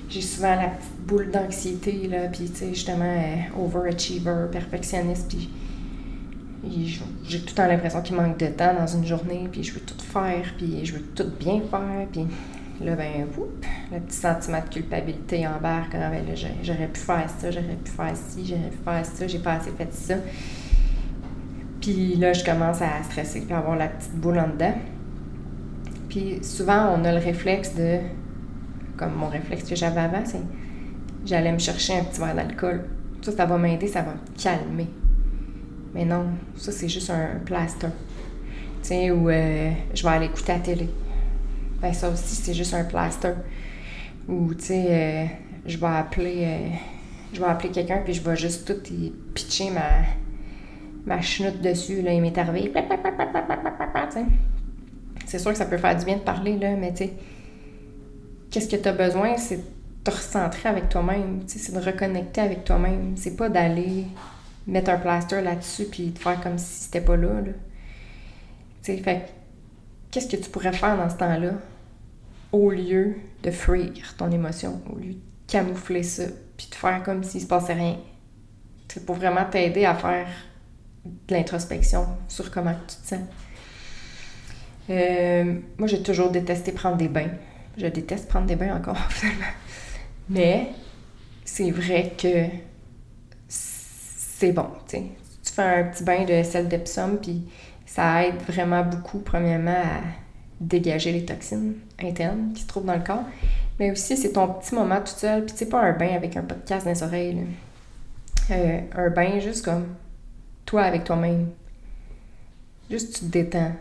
J'ai 0.09 0.23
souvent 0.23 0.57
la 0.57 0.73
boule 1.07 1.31
d'anxiété, 1.31 2.09
là, 2.09 2.27
puis, 2.27 2.51
tu 2.51 2.57
sais, 2.57 2.69
justement, 2.71 3.05
euh, 3.05 3.65
overachiever, 3.65 4.47
perfectionniste, 4.51 5.29
puis 5.29 5.49
j'ai 6.65 7.41
tout 7.41 7.47
le 7.49 7.55
temps 7.55 7.67
l'impression 7.67 8.03
qu'il 8.03 8.17
manque 8.17 8.39
de 8.39 8.47
temps 8.47 8.75
dans 8.75 8.87
une 8.87 9.07
journée, 9.07 9.49
puis 9.51 9.63
je 9.63 9.73
veux 9.73 9.81
tout 9.81 9.99
faire, 9.99 10.55
puis 10.59 10.85
je 10.85 10.95
veux 10.95 11.03
tout 11.15 11.31
bien 11.39 11.61
faire, 11.71 12.07
puis 12.13 12.27
Là, 12.83 12.95
ben, 12.97 13.27
le 13.93 14.01
petit 14.01 14.17
sentiment 14.17 14.61
de 14.61 14.73
culpabilité 14.73 15.47
embarque. 15.47 15.95
Ah, 15.95 16.11
ben, 16.11 16.25
j'aurais 16.63 16.89
pu 16.89 17.01
faire 17.01 17.29
ça, 17.29 17.51
j'aurais 17.51 17.77
pu 17.85 17.91
faire 17.91 18.17
ci, 18.17 18.47
j'aurais 18.47 18.71
pu 18.71 18.79
faire 18.83 19.05
ça, 19.05 19.27
j'ai 19.27 19.39
pas 19.39 19.55
assez 19.55 19.71
fait 19.73 19.93
ça. 19.93 20.15
Puis 21.83 22.17
là, 22.17 22.33
je 22.33 22.43
commence 22.43 22.81
à 22.81 23.03
stresser 23.05 23.43
puis 23.43 23.55
avoir 23.55 23.77
la 23.77 23.89
petite 23.89 24.15
boule 24.15 24.39
en 24.39 24.49
dedans. 24.49 24.75
Puis 26.09 26.39
souvent, 26.43 26.97
on 26.97 27.05
a 27.05 27.13
le 27.13 27.19
réflexe 27.19 27.75
de. 27.75 27.99
Comme 28.97 29.15
mon 29.15 29.29
réflexe 29.29 29.69
que 29.69 29.77
j'avais 29.77 30.01
avant, 30.01 30.25
c'est. 30.25 30.41
J'allais 31.27 31.53
me 31.53 31.59
chercher 31.59 31.99
un 31.99 32.05
petit 32.05 32.19
verre 32.19 32.35
d'alcool. 32.35 32.85
Ça, 33.21 33.33
ça 33.33 33.45
va 33.45 33.59
m'aider, 33.59 33.89
ça 33.89 34.01
va 34.01 34.13
me 34.13 34.43
calmer. 34.43 34.89
Mais 35.95 36.05
non, 36.05 36.27
ça, 36.57 36.73
c'est 36.73 36.89
juste 36.89 37.11
un 37.11 37.41
plaster. 37.45 37.89
Tu 38.83 38.89
sais, 38.89 39.11
ou 39.11 39.29
euh, 39.29 39.71
je 39.93 40.03
vais 40.03 40.09
aller 40.09 40.27
écouter 40.27 40.53
la 40.53 40.59
télé. 40.61 40.89
Ben, 41.81 41.93
ça 41.93 42.09
aussi, 42.11 42.35
c'est 42.37 42.55
juste 42.55 42.75
un 42.75 42.85
plaster. 42.85 43.35
Ou, 44.29 44.55
tu 44.55 44.65
sais, 44.65 44.87
euh, 44.89 45.25
je 45.67 45.77
vais 45.77 45.87
appeler. 45.87 46.45
Euh, 46.45 46.69
je 47.33 47.41
vais 47.41 47.47
appeler 47.47 47.71
quelqu'un, 47.71 48.03
puis 48.05 48.13
je 48.13 48.23
vais 48.23 48.37
juste 48.37 48.67
tout 48.67 48.93
y 48.93 49.11
pitcher 49.35 49.71
ma, 49.71 50.05
ma 51.07 51.21
chenoute 51.21 51.61
dessus. 51.61 52.03
Là, 52.03 52.13
il 52.13 52.21
m'est. 52.21 52.33
C'est 55.27 55.39
sûr 55.39 55.53
que 55.53 55.59
ça 55.59 55.67
peut 55.67 55.77
faire 55.79 55.97
du 55.97 56.05
bien 56.05 56.17
de 56.17 56.23
parler, 56.23 56.57
là, 56.57 56.75
mais 56.77 56.91
tu 56.91 57.05
sais, 57.05 57.13
qu'est-ce 58.51 58.69
que 58.69 58.77
tu 58.77 58.89
as 58.89 58.93
besoin? 58.93 59.37
C'est 59.37 59.59
de 59.59 59.63
te 60.03 60.11
recentrer 60.11 60.69
avec 60.69 60.89
toi-même. 60.89 61.41
C'est 61.47 61.73
de 61.73 61.79
reconnecter 61.79 62.41
avec 62.41 62.65
toi-même. 62.65 63.13
C'est 63.17 63.37
pas 63.37 63.49
d'aller 63.49 64.07
mettre 64.67 64.91
un 64.91 64.99
plaster 64.99 65.43
là-dessus 65.43 65.85
puis 65.85 66.11
de 66.11 66.19
faire 66.19 66.41
comme 66.41 66.59
si 66.59 66.85
c'était 66.85 67.01
pas 67.01 67.17
là. 67.17 67.41
là. 67.41 67.53
Tu 68.83 68.95
sais, 68.95 68.97
fait 68.99 69.33
qu'est-ce 70.11 70.29
que 70.29 70.37
tu 70.37 70.51
pourrais 70.51 70.73
faire 70.73 70.97
dans 70.97 71.09
ce 71.09 71.17
temps-là 71.17 71.53
au 72.53 72.71
lieu 72.71 73.17
de 73.43 73.51
fuir 73.51 74.17
ton 74.17 74.31
émotion, 74.31 74.81
au 74.93 74.99
lieu 74.99 75.13
de 75.13 75.21
camoufler 75.47 76.03
ça, 76.03 76.25
puis 76.57 76.69
de 76.71 76.75
faire 76.75 77.03
comme 77.03 77.23
s'il 77.23 77.41
se 77.41 77.47
passait 77.47 77.75
rien? 77.75 77.99
C'est 78.89 79.07
pour 79.07 79.17
vraiment 79.17 79.45
t'aider 79.45 79.85
à 79.85 79.95
faire 79.95 80.27
de 81.05 81.35
l'introspection 81.35 82.07
sur 82.29 82.51
comment 82.51 82.75
tu 82.89 82.97
te 82.97 83.07
sens. 83.07 83.21
Euh, 84.91 85.55
moi, 85.79 85.87
j'ai 85.87 86.03
toujours 86.03 86.31
détesté 86.31 86.73
prendre 86.73 86.97
des 86.97 87.09
bains. 87.09 87.31
Je 87.77 87.87
déteste 87.87 88.29
prendre 88.29 88.47
des 88.47 88.57
bains 88.57 88.77
encore, 88.77 88.99
finalement. 89.11 89.45
Mais 90.29 90.69
c'est 91.45 91.71
vrai 91.71 92.13
que 92.19 92.47
c'est 94.41 94.53
bon, 94.53 94.69
tu 94.89 94.97
sais. 94.97 95.03
Tu 95.45 95.53
fais 95.53 95.63
un 95.63 95.85
petit 95.85 96.03
bain 96.03 96.25
de 96.25 96.43
sel 96.43 96.67
d'Epsom, 96.67 97.19
puis 97.21 97.43
ça 97.85 98.25
aide 98.25 98.41
vraiment 98.49 98.83
beaucoup, 98.83 99.19
premièrement, 99.19 99.71
à 99.71 100.01
dégager 100.61 101.13
les 101.13 101.27
toxines 101.27 101.75
internes 102.03 102.53
qui 102.55 102.63
se 102.63 102.67
trouvent 102.67 102.87
dans 102.87 102.97
le 102.97 103.05
corps. 103.05 103.25
Mais 103.79 103.91
aussi, 103.91 104.17
c'est 104.17 104.33
ton 104.33 104.49
petit 104.49 104.75
moment 104.75 105.01
tout 105.01 105.15
seul, 105.15 105.45
puis 105.45 105.55
c'est 105.55 105.69
pas 105.69 105.83
un 105.83 105.93
bain 105.93 106.15
avec 106.15 106.37
un 106.37 106.43
podcast 106.43 106.87
dans 106.87 106.93
les 106.93 107.03
oreilles. 107.03 107.47
Euh, 108.51 108.81
un 108.95 109.11
bain 109.11 109.41
juste 109.41 109.65
comme 109.65 109.95
toi 110.65 110.83
avec 110.83 111.05
toi-même. 111.05 111.51
Juste 112.91 113.19
tu 113.19 113.27
te 113.27 113.31
détends. 113.31 113.73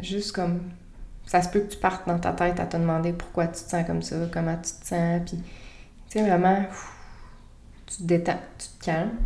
Juste 0.00 0.32
comme 0.32 0.60
ça 1.26 1.40
se 1.40 1.48
peut 1.48 1.60
que 1.60 1.72
tu 1.72 1.78
partes 1.78 2.06
dans 2.06 2.18
ta 2.18 2.32
tête 2.32 2.60
à 2.60 2.66
te 2.66 2.76
demander 2.76 3.14
pourquoi 3.14 3.46
tu 3.46 3.64
te 3.64 3.70
sens 3.70 3.86
comme 3.86 4.02
ça, 4.02 4.16
comment 4.30 4.56
tu 4.56 4.72
te 4.72 4.86
sens, 4.86 5.22
puis 5.26 5.38
tu 5.38 6.18
sais 6.18 6.22
vraiment 6.22 6.64
tu 7.86 7.96
te 7.96 8.02
détends, 8.02 8.40
tu 8.58 8.68
te 8.68 8.84
calmes. 8.84 9.16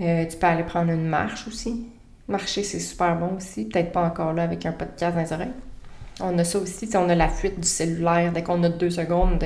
Euh, 0.00 0.24
tu 0.26 0.36
peux 0.36 0.46
aller 0.46 0.62
prendre 0.62 0.90
une 0.90 1.06
marche 1.06 1.46
aussi. 1.46 1.86
Marcher, 2.28 2.62
c'est 2.62 2.80
super 2.80 3.16
bon 3.16 3.36
aussi. 3.36 3.64
Peut-être 3.66 3.92
pas 3.92 4.02
encore 4.02 4.32
là 4.32 4.44
avec 4.44 4.64
un 4.64 4.72
podcast 4.72 5.14
dans 5.14 5.22
les 5.22 5.32
oreilles. 5.32 5.52
On 6.20 6.38
a 6.38 6.44
ça 6.44 6.58
aussi, 6.58 6.88
on 6.94 7.08
a 7.08 7.14
la 7.14 7.28
fuite 7.28 7.58
du 7.58 7.66
cellulaire. 7.66 8.32
Dès 8.32 8.42
qu'on 8.42 8.62
a 8.62 8.68
deux 8.68 8.90
secondes 8.90 9.42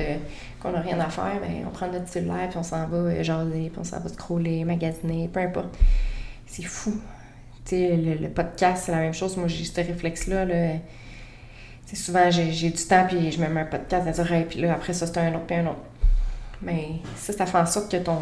qu'on 0.61 0.71
n'a 0.71 0.81
rien 0.81 0.99
à 0.99 1.09
faire, 1.09 1.39
ben, 1.41 1.65
on 1.65 1.69
prend 1.71 1.87
notre 1.87 2.07
cellulaire 2.07 2.49
puis 2.49 2.57
on 2.57 2.63
s'en 2.63 2.85
va 2.87 2.97
euh, 2.97 3.23
jaser, 3.23 3.69
puis 3.69 3.79
on 3.79 3.83
s'en 3.83 3.99
va 3.99 4.09
scroller, 4.09 4.63
magasiner, 4.65 5.29
peu 5.31 5.39
importe. 5.39 5.77
C'est 6.45 6.63
fou. 6.63 6.93
Le, 7.71 8.21
le, 8.21 8.29
podcast, 8.29 8.83
c'est 8.85 8.91
la 8.91 8.99
même 8.99 9.13
chose. 9.13 9.35
Moi, 9.37 9.47
j'ai 9.47 9.63
ce 9.63 9.75
réflexe-là. 9.75 10.45
Là. 10.45 10.73
souvent, 11.93 12.29
j'ai 12.29 12.69
du 12.69 12.83
temps, 12.83 13.05
puis 13.07 13.31
je 13.31 13.41
me 13.41 13.47
mets 13.47 13.61
un 13.61 13.65
podcast 13.65 14.05
dans 14.05 14.11
les 14.11 14.19
oreilles, 14.19 14.45
puis 14.47 14.61
là, 14.61 14.73
après 14.73 14.93
ça, 14.93 15.07
c'est 15.07 15.17
un 15.17 15.33
autre, 15.33 15.45
puis 15.47 15.55
un 15.55 15.65
autre. 15.65 15.81
Mais 16.61 17.01
ça, 17.15 17.33
ça 17.33 17.45
fait 17.45 17.57
en 17.57 17.65
sorte 17.65 17.91
que 17.91 17.97
ton, 17.97 18.19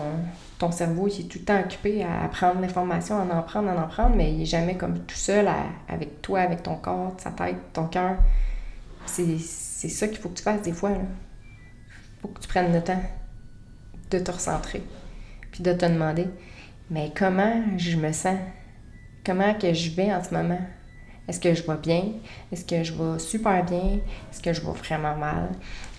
ton 0.57 0.71
cerveau 0.71 1.07
il 1.07 1.21
est 1.21 1.27
tout 1.29 1.39
le 1.39 1.45
temps 1.45 1.59
occupé 1.59 2.03
à 2.03 2.27
prendre 2.29 2.59
l'information, 2.61 3.17
à 3.17 3.35
en 3.35 3.43
prendre, 3.43 3.69
à 3.69 3.83
en 3.83 3.87
prendre, 3.87 4.15
mais 4.15 4.31
il 4.31 4.39
n'est 4.39 4.45
jamais 4.45 4.75
comme 4.75 4.99
tout 4.99 5.15
seul 5.15 5.47
avec 5.87 6.21
toi, 6.21 6.41
avec 6.41 6.63
ton 6.63 6.75
corps, 6.75 7.15
ta 7.17 7.31
tête, 7.31 7.57
ton 7.73 7.87
cœur. 7.87 8.17
C'est 9.05 9.37
ça 9.37 10.07
qu'il 10.07 10.17
faut 10.17 10.29
que 10.29 10.37
tu 10.37 10.43
fasses 10.43 10.61
des 10.61 10.73
fois. 10.73 10.91
Il 10.91 12.21
faut 12.21 12.29
que 12.29 12.39
tu 12.39 12.47
prennes 12.47 12.73
le 12.73 12.81
temps 12.81 13.01
de 14.09 14.19
te 14.19 14.31
recentrer, 14.31 14.83
puis 15.51 15.63
de 15.63 15.73
te 15.73 15.85
demander, 15.85 16.27
mais 16.89 17.11
comment 17.15 17.61
je 17.77 17.97
me 17.97 18.11
sens? 18.11 18.37
Comment 19.25 19.53
que 19.53 19.73
je 19.73 19.91
vais 19.91 20.13
en 20.13 20.23
ce 20.23 20.33
moment? 20.33 20.61
Est-ce 21.27 21.39
que 21.39 21.53
je 21.53 21.63
vais 21.63 21.77
bien? 21.77 22.03
Est-ce 22.51 22.65
que 22.65 22.83
je 22.83 22.93
vais 22.93 23.19
super 23.19 23.63
bien? 23.63 23.99
Est-ce 24.31 24.41
que 24.41 24.51
je 24.53 24.61
vais 24.61 24.71
vraiment 24.71 25.15
mal? 25.15 25.49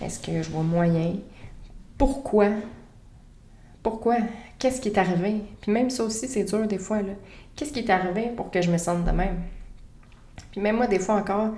Est-ce 0.01 0.19
que 0.19 0.43
je 0.43 0.49
vais 0.49 0.63
moyen? 0.63 1.15
Pourquoi? 1.97 2.49
Pourquoi? 3.81 4.17
Qu'est-ce 4.59 4.81
qui 4.81 4.89
est 4.89 4.97
arrivé? 4.97 5.41
Puis 5.61 5.71
même 5.71 5.89
ça 5.89 6.03
aussi, 6.03 6.27
c'est 6.27 6.43
dur 6.43 6.67
des 6.67 6.77
fois. 6.77 7.01
là. 7.01 7.13
Qu'est-ce 7.55 7.71
qui 7.71 7.79
est 7.79 7.89
arrivé 7.89 8.31
pour 8.35 8.51
que 8.51 8.61
je 8.61 8.71
me 8.71 8.77
sente 8.77 9.05
de 9.05 9.11
même? 9.11 9.37
Puis 10.51 10.59
même 10.61 10.77
moi, 10.77 10.87
des 10.87 10.99
fois 10.99 11.15
encore, 11.15 11.51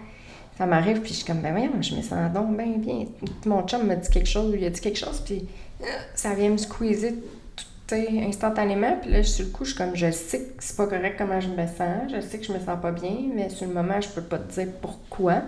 ça 0.58 0.65
m'arrive, 0.65 1.01
puis 1.01 1.10
je 1.10 1.17
suis 1.17 1.25
comme, 1.25 1.41
ben 1.41 1.51
voyons, 1.51 1.82
je 1.82 1.96
me 1.96 2.01
sens 2.01 2.34
donc 2.34 2.58
bien 2.58 2.77
bien. 2.77 3.06
Mon 3.46 3.65
chum 3.67 3.86
me 3.86 3.96
dit 3.96 4.10
quelque 4.10 4.27
chose, 4.27 4.53
il 4.58 4.65
a 4.65 4.70
dit 4.70 4.82
quelque 4.82 4.98
chose, 4.98 5.22
puis 5.24 5.48
euh, 5.82 5.86
ça 6.15 6.34
vient 6.34 6.50
me 6.50 6.58
squeezer 6.58 7.13
tout, 7.56 7.96
instantanément. 7.96 8.98
Puis 9.01 9.12
là, 9.12 9.24
sur 9.24 9.46
le 9.46 9.51
coup, 9.51 9.65
je 9.65 9.70
suis 9.70 9.77
comme, 9.77 9.96
je 9.96 10.12
sais 10.12 10.39
que 10.39 10.63
c'est 10.63 10.75
pas 10.75 10.88
correct 10.88 11.15
comment 11.17 11.39
je 11.39 11.50
me 11.50 11.65
sens, 11.67 12.12
je 12.12 12.20
sais 12.22 12.39
que 12.39 12.46
je 12.46 12.53
me 12.53 12.60
sens 12.60 12.79
pas 12.82 12.91
bien, 12.91 13.15
mais 13.34 13.50
sur 13.50 13.67
le 13.67 13.74
moment, 13.74 14.01
je 14.01 14.10
peux 14.10 14.22
pas 14.22 14.39
te 14.39 14.51
dire 14.53 14.67
pourquoi. 14.82 15.44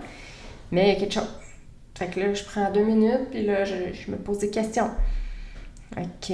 Mais 0.70 0.88
il 0.90 0.94
y 0.94 0.96
a 0.96 1.00
quelque 1.00 1.14
chose. 1.14 1.28
Fait 2.00 2.06
que 2.06 2.18
là, 2.18 2.32
je 2.32 2.42
prends 2.44 2.72
deux 2.72 2.82
minutes, 2.82 3.28
puis 3.30 3.44
là, 3.44 3.66
je 3.66 4.10
me 4.10 4.16
pose 4.16 4.38
des 4.38 4.48
questions. 4.48 4.88
OK. 5.98 6.32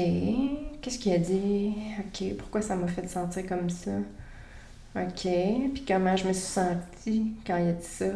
Qu'est-ce 0.80 0.96
qu'il 0.96 1.12
a 1.12 1.18
dit? 1.18 1.74
OK. 1.98 2.36
Pourquoi 2.38 2.62
ça 2.62 2.76
m'a 2.76 2.86
fait 2.86 3.08
sentir 3.08 3.44
comme 3.48 3.68
ça? 3.68 3.90
OK. 4.94 5.22
Puis 5.74 5.84
comment 5.84 6.14
je 6.14 6.28
me 6.28 6.32
suis 6.32 6.46
sentie 6.46 7.32
quand 7.44 7.56
il 7.56 7.70
a 7.70 7.72
dit 7.72 7.84
ça? 7.84 8.10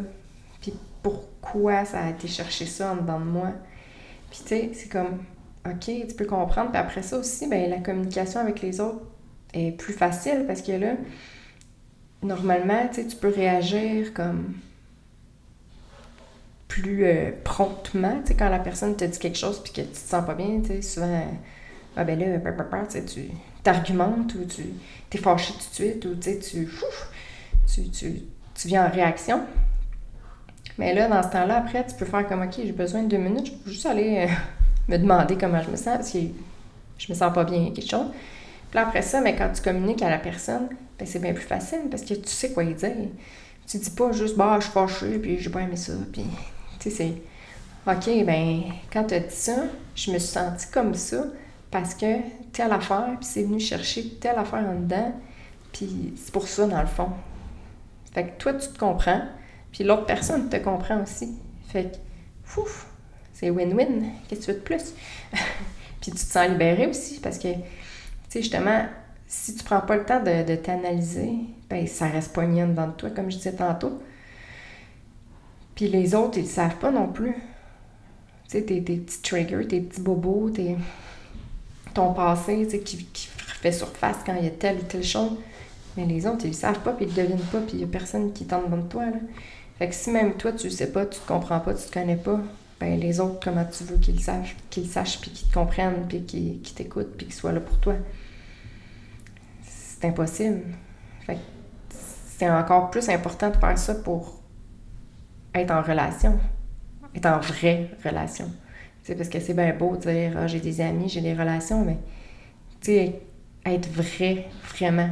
Puis 0.61 0.71
pourquoi 1.03 1.83
ça 1.83 2.05
a 2.05 2.11
été 2.11 2.29
chercher 2.29 2.65
ça 2.65 2.93
en 2.93 2.95
dedans 2.95 3.19
de 3.19 3.25
moi? 3.25 3.51
Puis 4.29 4.39
tu 4.43 4.47
sais, 4.47 4.71
c'est 4.73 4.89
comme, 4.89 5.21
OK, 5.65 5.91
tu 6.07 6.15
peux 6.15 6.23
comprendre. 6.23 6.71
Puis 6.71 6.79
après 6.79 7.03
ça 7.03 7.17
aussi, 7.17 7.49
ben 7.49 7.69
la 7.69 7.79
communication 7.79 8.39
avec 8.39 8.61
les 8.61 8.79
autres 8.79 9.01
est 9.53 9.77
plus 9.77 9.91
facile 9.91 10.45
parce 10.47 10.61
que 10.61 10.71
là, 10.71 10.93
normalement, 12.23 12.87
tu 12.93 13.13
peux 13.17 13.27
réagir 13.27 14.13
comme 14.13 14.53
plus 16.71 17.03
euh, 17.03 17.31
promptement, 17.43 18.21
tu 18.21 18.27
sais, 18.27 18.35
quand 18.35 18.47
la 18.47 18.59
personne 18.59 18.95
te 18.95 19.03
dit 19.03 19.19
quelque 19.19 19.37
chose 19.37 19.61
puis 19.61 19.73
que 19.73 19.81
tu 19.81 19.87
te 19.87 19.97
sens 19.97 20.25
pas 20.25 20.35
bien, 20.35 20.61
tu 20.61 20.67
sais, 20.67 20.81
souvent, 20.81 21.27
ah 21.97 22.03
ben 22.05 22.17
là, 22.17 22.39
tu 22.89 23.29
t'argumentes 23.61 24.33
ou 24.35 24.45
tu 24.45 24.63
t'es 25.09 25.17
fâché 25.17 25.51
tout 25.51 25.59
de 25.59 25.73
suite 25.73 26.05
ou 26.05 26.15
tu, 26.15 26.39
tu, 26.39 27.89
tu, 27.89 28.21
tu 28.55 28.67
viens 28.69 28.87
en 28.87 28.89
réaction. 28.89 29.41
Mais 30.77 30.93
là, 30.93 31.09
dans 31.09 31.21
ce 31.21 31.27
temps-là, 31.33 31.57
après, 31.57 31.85
tu 31.85 31.93
peux 31.95 32.05
faire 32.05 32.25
comme, 32.25 32.41
OK, 32.41 32.53
j'ai 32.55 32.71
besoin 32.71 33.03
de 33.03 33.09
deux 33.09 33.17
minutes, 33.17 33.47
je 33.47 33.51
peux 33.51 33.69
juste 33.69 33.85
aller 33.85 34.29
euh, 34.29 34.33
me 34.87 34.97
demander 34.97 35.37
comment 35.37 35.61
je 35.61 35.71
me 35.71 35.75
sens 35.75 35.97
parce 35.97 36.11
que 36.13 36.19
je 36.97 37.11
me 37.11 37.17
sens 37.17 37.33
pas 37.33 37.43
bien, 37.43 37.71
quelque 37.75 37.89
chose. 37.89 38.07
Puis 38.69 38.79
après 38.79 39.01
ça, 39.01 39.19
mais 39.19 39.35
quand 39.35 39.49
tu 39.53 39.61
communiques 39.61 40.03
à 40.03 40.09
la 40.09 40.19
personne, 40.19 40.69
ben, 40.97 41.05
c'est 41.05 41.19
bien 41.19 41.33
plus 41.33 41.43
facile 41.43 41.89
parce 41.89 42.03
que 42.03 42.13
tu 42.13 42.29
sais 42.29 42.53
quoi 42.53 42.63
dire. 42.63 42.91
Tu 43.67 43.77
dis 43.77 43.89
pas 43.89 44.13
juste, 44.13 44.37
bah, 44.37 44.55
je 44.59 44.63
suis 44.63 44.71
fâché, 44.71 45.19
puis 45.19 45.37
j'ai 45.37 45.49
pas 45.49 45.61
aimé 45.61 45.75
ça, 45.75 45.93
puis 46.13 46.25
tu 46.81 46.89
sais, 46.89 46.97
c'est 47.85 47.91
OK, 47.91 48.25
ben 48.25 48.63
quand 48.91 49.05
tu 49.05 49.13
as 49.15 49.19
dit 49.19 49.35
ça, 49.35 49.63
je 49.95 50.11
me 50.11 50.19
suis 50.19 50.33
sentie 50.33 50.67
comme 50.71 50.93
ça 50.93 51.23
parce 51.71 51.93
que 51.93 52.17
telle 52.51 52.71
affaire, 52.71 53.15
puis 53.19 53.25
c'est 53.25 53.43
venu 53.43 53.59
chercher 53.59 54.07
telle 54.19 54.37
affaire 54.37 54.65
en 54.67 54.75
dedans, 54.75 55.13
puis 55.71 56.13
c'est 56.17 56.31
pour 56.31 56.47
ça, 56.47 56.67
dans 56.67 56.81
le 56.81 56.87
fond. 56.87 57.09
Fait 58.13 58.25
que 58.25 58.37
toi, 58.37 58.53
tu 58.53 58.67
te 58.67 58.77
comprends, 58.77 59.21
puis 59.71 59.83
l'autre 59.83 60.05
personne 60.05 60.49
te 60.49 60.57
comprend 60.57 61.01
aussi. 61.01 61.37
Fait 61.69 61.85
que, 61.85 62.59
ouf, 62.59 62.87
c'est 63.33 63.49
win-win. 63.49 64.03
Qu'est-ce 64.27 64.41
que 64.41 64.45
tu 64.45 64.51
veux 64.51 64.57
de 64.57 64.63
plus? 64.63 64.93
puis 66.01 66.11
tu 66.11 66.11
te 66.11 66.19
sens 66.19 66.49
libéré 66.49 66.87
aussi 66.87 67.19
parce 67.19 67.37
que, 67.37 67.53
tu 67.53 67.59
sais, 68.29 68.41
justement, 68.41 68.85
si 69.27 69.55
tu 69.55 69.63
prends 69.63 69.81
pas 69.81 69.95
le 69.95 70.03
temps 70.03 70.21
de, 70.21 70.55
t'analyser, 70.55 71.31
ben 71.69 71.87
ça 71.87 72.07
reste 72.07 72.33
poignant 72.33 72.67
dedans 72.67 72.87
de 72.87 72.93
toi, 72.93 73.09
comme 73.11 73.31
je 73.31 73.37
disais 73.37 73.53
tantôt. 73.53 74.01
Puis 75.81 75.89
les 75.89 76.13
autres, 76.13 76.37
ils 76.37 76.43
le 76.43 76.47
savent 76.47 76.77
pas 76.77 76.91
non 76.91 77.07
plus. 77.07 77.33
Tu 77.33 77.39
sais, 78.49 78.61
tes, 78.61 78.81
petits 78.81 79.19
triggers, 79.23 79.67
tes 79.67 79.81
petits 79.81 79.99
bobos, 79.99 80.51
tes, 80.51 80.77
ton 81.95 82.13
passé, 82.13 82.65
tu 82.65 82.69
sais, 82.69 82.79
qui, 82.81 83.03
qui 83.05 83.25
fait 83.25 83.71
surface 83.71 84.17
quand 84.23 84.35
il 84.35 84.43
y 84.43 84.47
a 84.47 84.51
telle 84.51 84.77
ou 84.77 84.83
telle 84.83 85.03
chose. 85.03 85.39
Mais 85.97 86.05
les 86.05 86.27
autres, 86.27 86.41
ils 86.43 86.49
le 86.49 86.53
savent 86.53 86.81
pas, 86.81 86.91
puis 86.91 87.05
ils 87.05 87.15
le 87.15 87.23
devinent 87.23 87.47
pas, 87.51 87.61
puis 87.61 87.77
il 87.77 87.79
y 87.79 87.83
a 87.83 87.87
personne 87.87 88.31
qui 88.31 88.45
tente 88.45 88.69
de 88.69 88.81
toi, 88.81 89.05
là. 89.05 89.17
Fait 89.79 89.89
que 89.89 89.95
si 89.95 90.11
même 90.11 90.35
toi, 90.35 90.51
tu 90.51 90.67
le 90.67 90.71
sais 90.71 90.91
pas, 90.91 91.07
tu 91.07 91.19
te 91.19 91.27
comprends 91.27 91.59
pas, 91.59 91.73
tu 91.73 91.89
te 91.89 91.91
connais 91.91 92.15
pas, 92.15 92.39
ben 92.79 92.99
les 92.99 93.19
autres, 93.19 93.39
comment 93.43 93.65
tu 93.65 93.83
veux 93.83 93.97
qu'ils 93.97 94.21
sachent, 94.21 94.55
qu'ils 94.69 94.87
sachent, 94.87 95.19
puis 95.19 95.31
qu'ils 95.31 95.47
te 95.47 95.53
comprennent, 95.55 96.05
puis 96.07 96.21
qu'ils 96.21 96.61
t'écoutent, 96.75 97.17
puis 97.17 97.25
qu'ils 97.25 97.33
soient 97.33 97.53
là 97.53 97.59
pour 97.59 97.79
toi? 97.79 97.95
C'est 99.63 100.05
impossible. 100.05 100.61
Fait 101.25 101.37
que 101.37 101.39
c'est 101.89 102.51
encore 102.51 102.91
plus 102.91 103.09
important 103.09 103.49
de 103.49 103.57
faire 103.57 103.79
ça 103.79 103.95
pour 103.95 104.40
être 105.53 105.71
en 105.71 105.81
relation 105.81 106.39
être 107.15 107.25
en 107.25 107.39
vraie 107.39 107.89
relation. 108.03 108.49
sais, 109.03 109.15
parce 109.15 109.29
que 109.29 109.39
c'est 109.39 109.53
bien 109.53 109.73
beau 109.73 109.95
de 109.95 110.01
dire 110.01 110.33
ah, 110.37 110.47
j'ai 110.47 110.59
des 110.59 110.81
amis, 110.81 111.09
j'ai 111.09 111.21
des 111.21 111.33
relations, 111.33 111.83
mais 111.83 111.97
tu 112.79 112.91
sais, 112.91 113.21
être 113.65 113.89
vrai, 113.89 114.47
vraiment. 114.75 115.09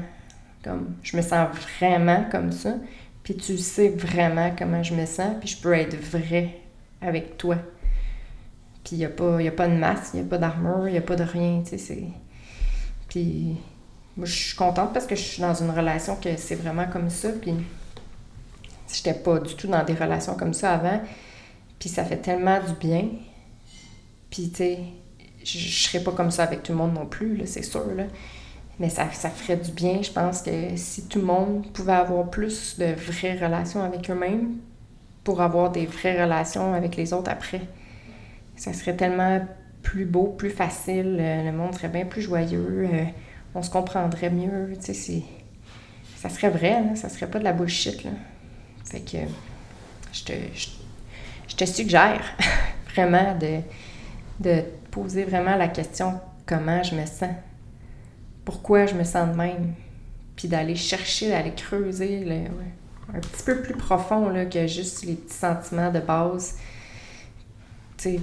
Comme 0.64 0.96
je 1.04 1.16
me 1.16 1.22
sens 1.22 1.48
vraiment 1.80 2.26
comme 2.30 2.52
ça, 2.52 2.76
puis 3.24 3.36
tu 3.36 3.58
sais 3.58 3.90
vraiment 3.90 4.52
comment 4.58 4.84
je 4.84 4.94
me 4.94 5.06
sens, 5.06 5.36
puis 5.40 5.50
je 5.50 5.58
peux 5.58 5.74
être 5.74 5.96
vrai 5.96 6.58
avec 7.02 7.38
toi. 7.38 7.56
Puis 8.84 8.96
il 8.96 9.00
n'y 9.00 9.06
a, 9.06 9.10
pas, 9.10 9.40
a 9.40 9.52
pas 9.52 9.68
de 9.68 9.76
masque, 9.76 10.14
il 10.14 10.22
n'y 10.22 10.26
a 10.26 10.30
pas 10.30 10.38
d'armure, 10.38 10.88
il 10.88 10.94
n'y 10.94 10.98
a 10.98 11.02
pas 11.02 11.16
de 11.16 11.24
rien, 11.24 11.62
tu 11.64 11.72
sais, 11.72 11.78
c'est... 11.78 12.04
Puis 13.08 13.56
moi, 14.18 14.26
je 14.26 14.34
suis 14.34 14.56
contente 14.56 14.94
parce 14.94 15.06
que 15.06 15.16
je 15.16 15.22
suis 15.22 15.42
dans 15.42 15.54
une 15.54 15.70
relation 15.70 16.16
que 16.16 16.36
c'est 16.36 16.56
vraiment 16.56 16.88
comme 16.88 17.10
ça, 17.10 17.30
puis 17.30 17.54
j'étais 18.92 19.14
pas 19.14 19.40
du 19.40 19.56
tout 19.56 19.68
dans 19.68 19.84
des 19.84 19.94
relations 19.94 20.36
comme 20.36 20.54
ça 20.54 20.74
avant, 20.74 21.02
puis 21.80 21.90
ça 21.90 22.04
fait 22.04 22.18
tellement 22.18 22.60
du 22.60 22.74
bien. 22.74 23.10
Puis, 24.30 24.50
tu 24.50 24.58
sais, 24.58 24.80
je, 25.44 25.58
serais 25.58 26.04
pas 26.04 26.12
comme 26.12 26.32
ça 26.32 26.44
avec 26.44 26.64
tout 26.64 26.72
le 26.72 26.78
monde 26.78 26.94
non 26.94 27.06
plus, 27.06 27.42
c'est 27.46 27.64
sûr, 27.64 27.94
là. 27.96 28.04
Mais 28.80 28.90
ça, 28.90 29.12
ça 29.12 29.30
ferait 29.30 29.58
du 29.58 29.72
bien, 29.72 30.02
je 30.02 30.12
pense 30.12 30.42
que 30.42 30.52
si 30.76 31.08
tout 31.08 31.20
le 31.20 31.26
monde 31.26 31.70
pouvait 31.74 31.94
avoir 31.94 32.30
plus 32.30 32.78
de 32.80 32.86
vraies 32.86 33.38
relations 33.38 33.84
avec 33.84 34.10
eux-mêmes 34.10 34.56
pour 35.26 35.42
avoir 35.42 35.70
des 35.70 35.86
vraies 35.86 36.22
relations 36.24 36.74
avec 36.74 36.96
les 36.96 37.12
autres 37.12 37.30
après 37.30 37.62
ça 38.60 38.74
serait 38.74 38.96
tellement 38.96 39.40
plus 39.82 40.06
beau, 40.06 40.28
plus 40.28 40.50
facile, 40.50 41.18
euh, 41.20 41.44
le 41.44 41.52
monde 41.54 41.74
serait 41.74 41.88
bien 41.88 42.06
plus 42.06 42.22
joyeux, 42.22 42.90
euh, 42.92 43.06
on 43.56 43.62
se 43.62 43.70
comprendrait 43.72 44.30
mieux, 44.30 44.74
tu 44.84 44.94
sais, 44.94 45.24
ça 46.18 46.30
serait 46.30 46.50
vrai, 46.50 46.84
là, 46.84 46.96
ça 46.96 47.08
serait 47.08 47.28
pas 47.28 47.40
de 47.40 47.46
la 47.46 47.54
bullshit, 47.54 48.04
là. 48.04 48.12
Fait 48.90 49.02
que 49.02 49.18
je 50.12 50.24
te, 50.24 50.34
je, 51.48 51.56
te 51.56 51.66
suggère 51.66 52.24
vraiment 52.94 53.38
de, 53.38 53.60
de 54.40 54.64
poser 54.92 55.24
vraiment 55.24 55.56
la 55.56 55.68
question 55.68 56.20
comment 56.46 56.82
je 56.84 56.96
me 56.96 57.06
sens, 57.06 57.36
pourquoi 58.46 58.86
je 58.86 58.96
me 58.96 59.04
sens 59.04 59.30
de 59.30 59.36
même, 59.36 59.74
puis 60.36 60.48
d'aller 60.48 60.76
chercher, 60.76 61.30
d'aller 61.30 61.54
creuser 61.54 62.26
un 63.14 63.20
petit 63.20 63.44
peu 63.46 63.62
plus 63.62 63.76
profond 63.76 64.30
là, 64.30 64.46
que 64.46 64.66
juste 64.68 65.06
les 65.06 65.14
petits 65.14 65.38
sentiments 65.38 65.92
de 65.92 66.00
base 66.00 66.56
sais, 68.00 68.20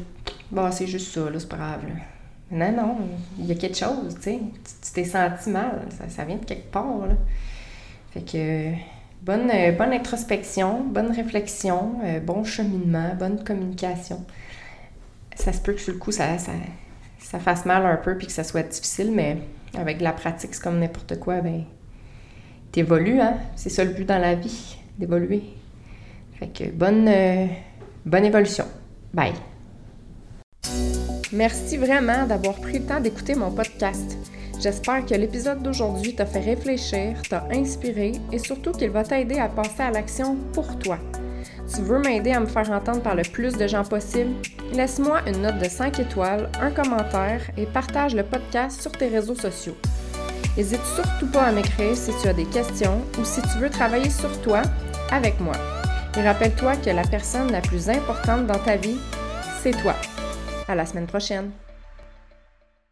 bon, 0.50 0.70
c'est 0.72 0.86
juste 0.86 1.12
ça, 1.12 1.28
là, 1.30 1.38
c'est 1.38 1.48
pas 1.48 1.56
grave. 1.56 1.80
Non, 2.50 2.72
non, 2.72 2.96
il 3.38 3.46
y 3.46 3.52
a 3.52 3.54
quelque 3.54 3.76
chose, 3.76 4.14
tu 4.16 4.22
sais. 4.22 4.40
Tu 4.82 4.92
t'es 4.92 5.04
senti 5.04 5.50
mal, 5.50 5.82
ça, 6.08 6.24
vient 6.24 6.36
de 6.36 6.44
quelque 6.44 6.70
part, 6.70 7.06
là. 7.06 7.14
Fait 8.12 8.22
que 8.22 8.72
bonne, 9.26 9.50
bonne 9.76 9.92
introspection, 9.92 10.84
bonne 10.84 11.10
réflexion, 11.10 11.98
euh, 12.04 12.20
bon 12.20 12.44
cheminement, 12.44 13.14
bonne 13.18 13.42
communication. 13.42 14.24
Ça 15.34 15.52
se 15.52 15.60
peut 15.60 15.72
que 15.72 15.80
sur 15.80 15.92
le 15.92 15.98
coup, 15.98 16.12
ça, 16.12 16.36
fasse 17.40 17.66
mal 17.66 17.84
un 17.84 17.96
peu 17.96 18.16
puis 18.16 18.28
que 18.28 18.32
ça 18.32 18.44
soit 18.44 18.62
difficile, 18.62 19.10
mais 19.12 19.38
avec 19.76 20.00
la 20.00 20.12
pratique, 20.12 20.54
c'est 20.54 20.62
comme 20.62 20.78
n'importe 20.78 21.18
quoi, 21.18 21.40
ben 21.40 21.64
t'évolues, 22.70 23.20
hein? 23.20 23.36
C'est 23.56 23.68
ça 23.68 23.84
le 23.84 23.90
but 23.90 24.06
dans 24.06 24.18
la 24.18 24.36
vie, 24.36 24.78
d'évoluer. 24.96 25.42
Fait 26.38 26.46
que 26.46 26.70
bonne, 26.70 27.08
euh, 27.08 27.46
bonne 28.04 28.24
évolution. 28.24 28.66
Bye! 29.12 29.34
Merci 31.32 31.76
vraiment 31.76 32.26
d'avoir 32.26 32.54
pris 32.54 32.78
le 32.78 32.84
temps 32.84 33.00
d'écouter 33.00 33.34
mon 33.34 33.50
podcast. 33.50 34.16
J'espère 34.58 35.04
que 35.04 35.14
l'épisode 35.14 35.62
d'aujourd'hui 35.62 36.14
t'a 36.14 36.26
fait 36.26 36.40
réfléchir, 36.40 37.20
t'a 37.28 37.46
inspiré 37.52 38.12
et 38.32 38.38
surtout 38.38 38.72
qu'il 38.72 38.90
va 38.90 39.04
t'aider 39.04 39.38
à 39.38 39.48
passer 39.48 39.82
à 39.82 39.90
l'action 39.90 40.36
pour 40.52 40.78
toi. 40.78 40.98
Tu 41.72 41.82
veux 41.82 41.98
m'aider 41.98 42.32
à 42.32 42.40
me 42.40 42.46
faire 42.46 42.70
entendre 42.70 43.02
par 43.02 43.14
le 43.14 43.22
plus 43.22 43.56
de 43.56 43.66
gens 43.66 43.84
possible? 43.84 44.34
Laisse-moi 44.72 45.20
une 45.26 45.42
note 45.42 45.58
de 45.58 45.68
5 45.68 45.98
étoiles, 45.98 46.48
un 46.60 46.70
commentaire 46.70 47.42
et 47.56 47.66
partage 47.66 48.14
le 48.14 48.22
podcast 48.22 48.80
sur 48.80 48.92
tes 48.92 49.08
réseaux 49.08 49.34
sociaux. 49.34 49.76
N'hésite 50.56 50.84
surtout 50.94 51.26
pas 51.26 51.42
à 51.42 51.52
m'écrire 51.52 51.94
si 51.94 52.12
tu 52.22 52.28
as 52.28 52.32
des 52.32 52.46
questions 52.46 53.02
ou 53.20 53.24
si 53.24 53.42
tu 53.42 53.58
veux 53.58 53.70
travailler 53.70 54.10
sur 54.10 54.40
toi 54.40 54.62
avec 55.12 55.38
moi. 55.38 55.56
Et 56.16 56.22
rappelle-toi 56.22 56.76
que 56.76 56.90
la 56.90 57.04
personne 57.04 57.52
la 57.52 57.60
plus 57.60 57.90
importante 57.90 58.46
dans 58.46 58.58
ta 58.58 58.76
vie, 58.76 58.96
c'est 59.62 59.78
toi. 59.82 59.94
À 60.66 60.74
la 60.74 60.86
semaine 60.86 61.06
prochaine. 61.06 61.50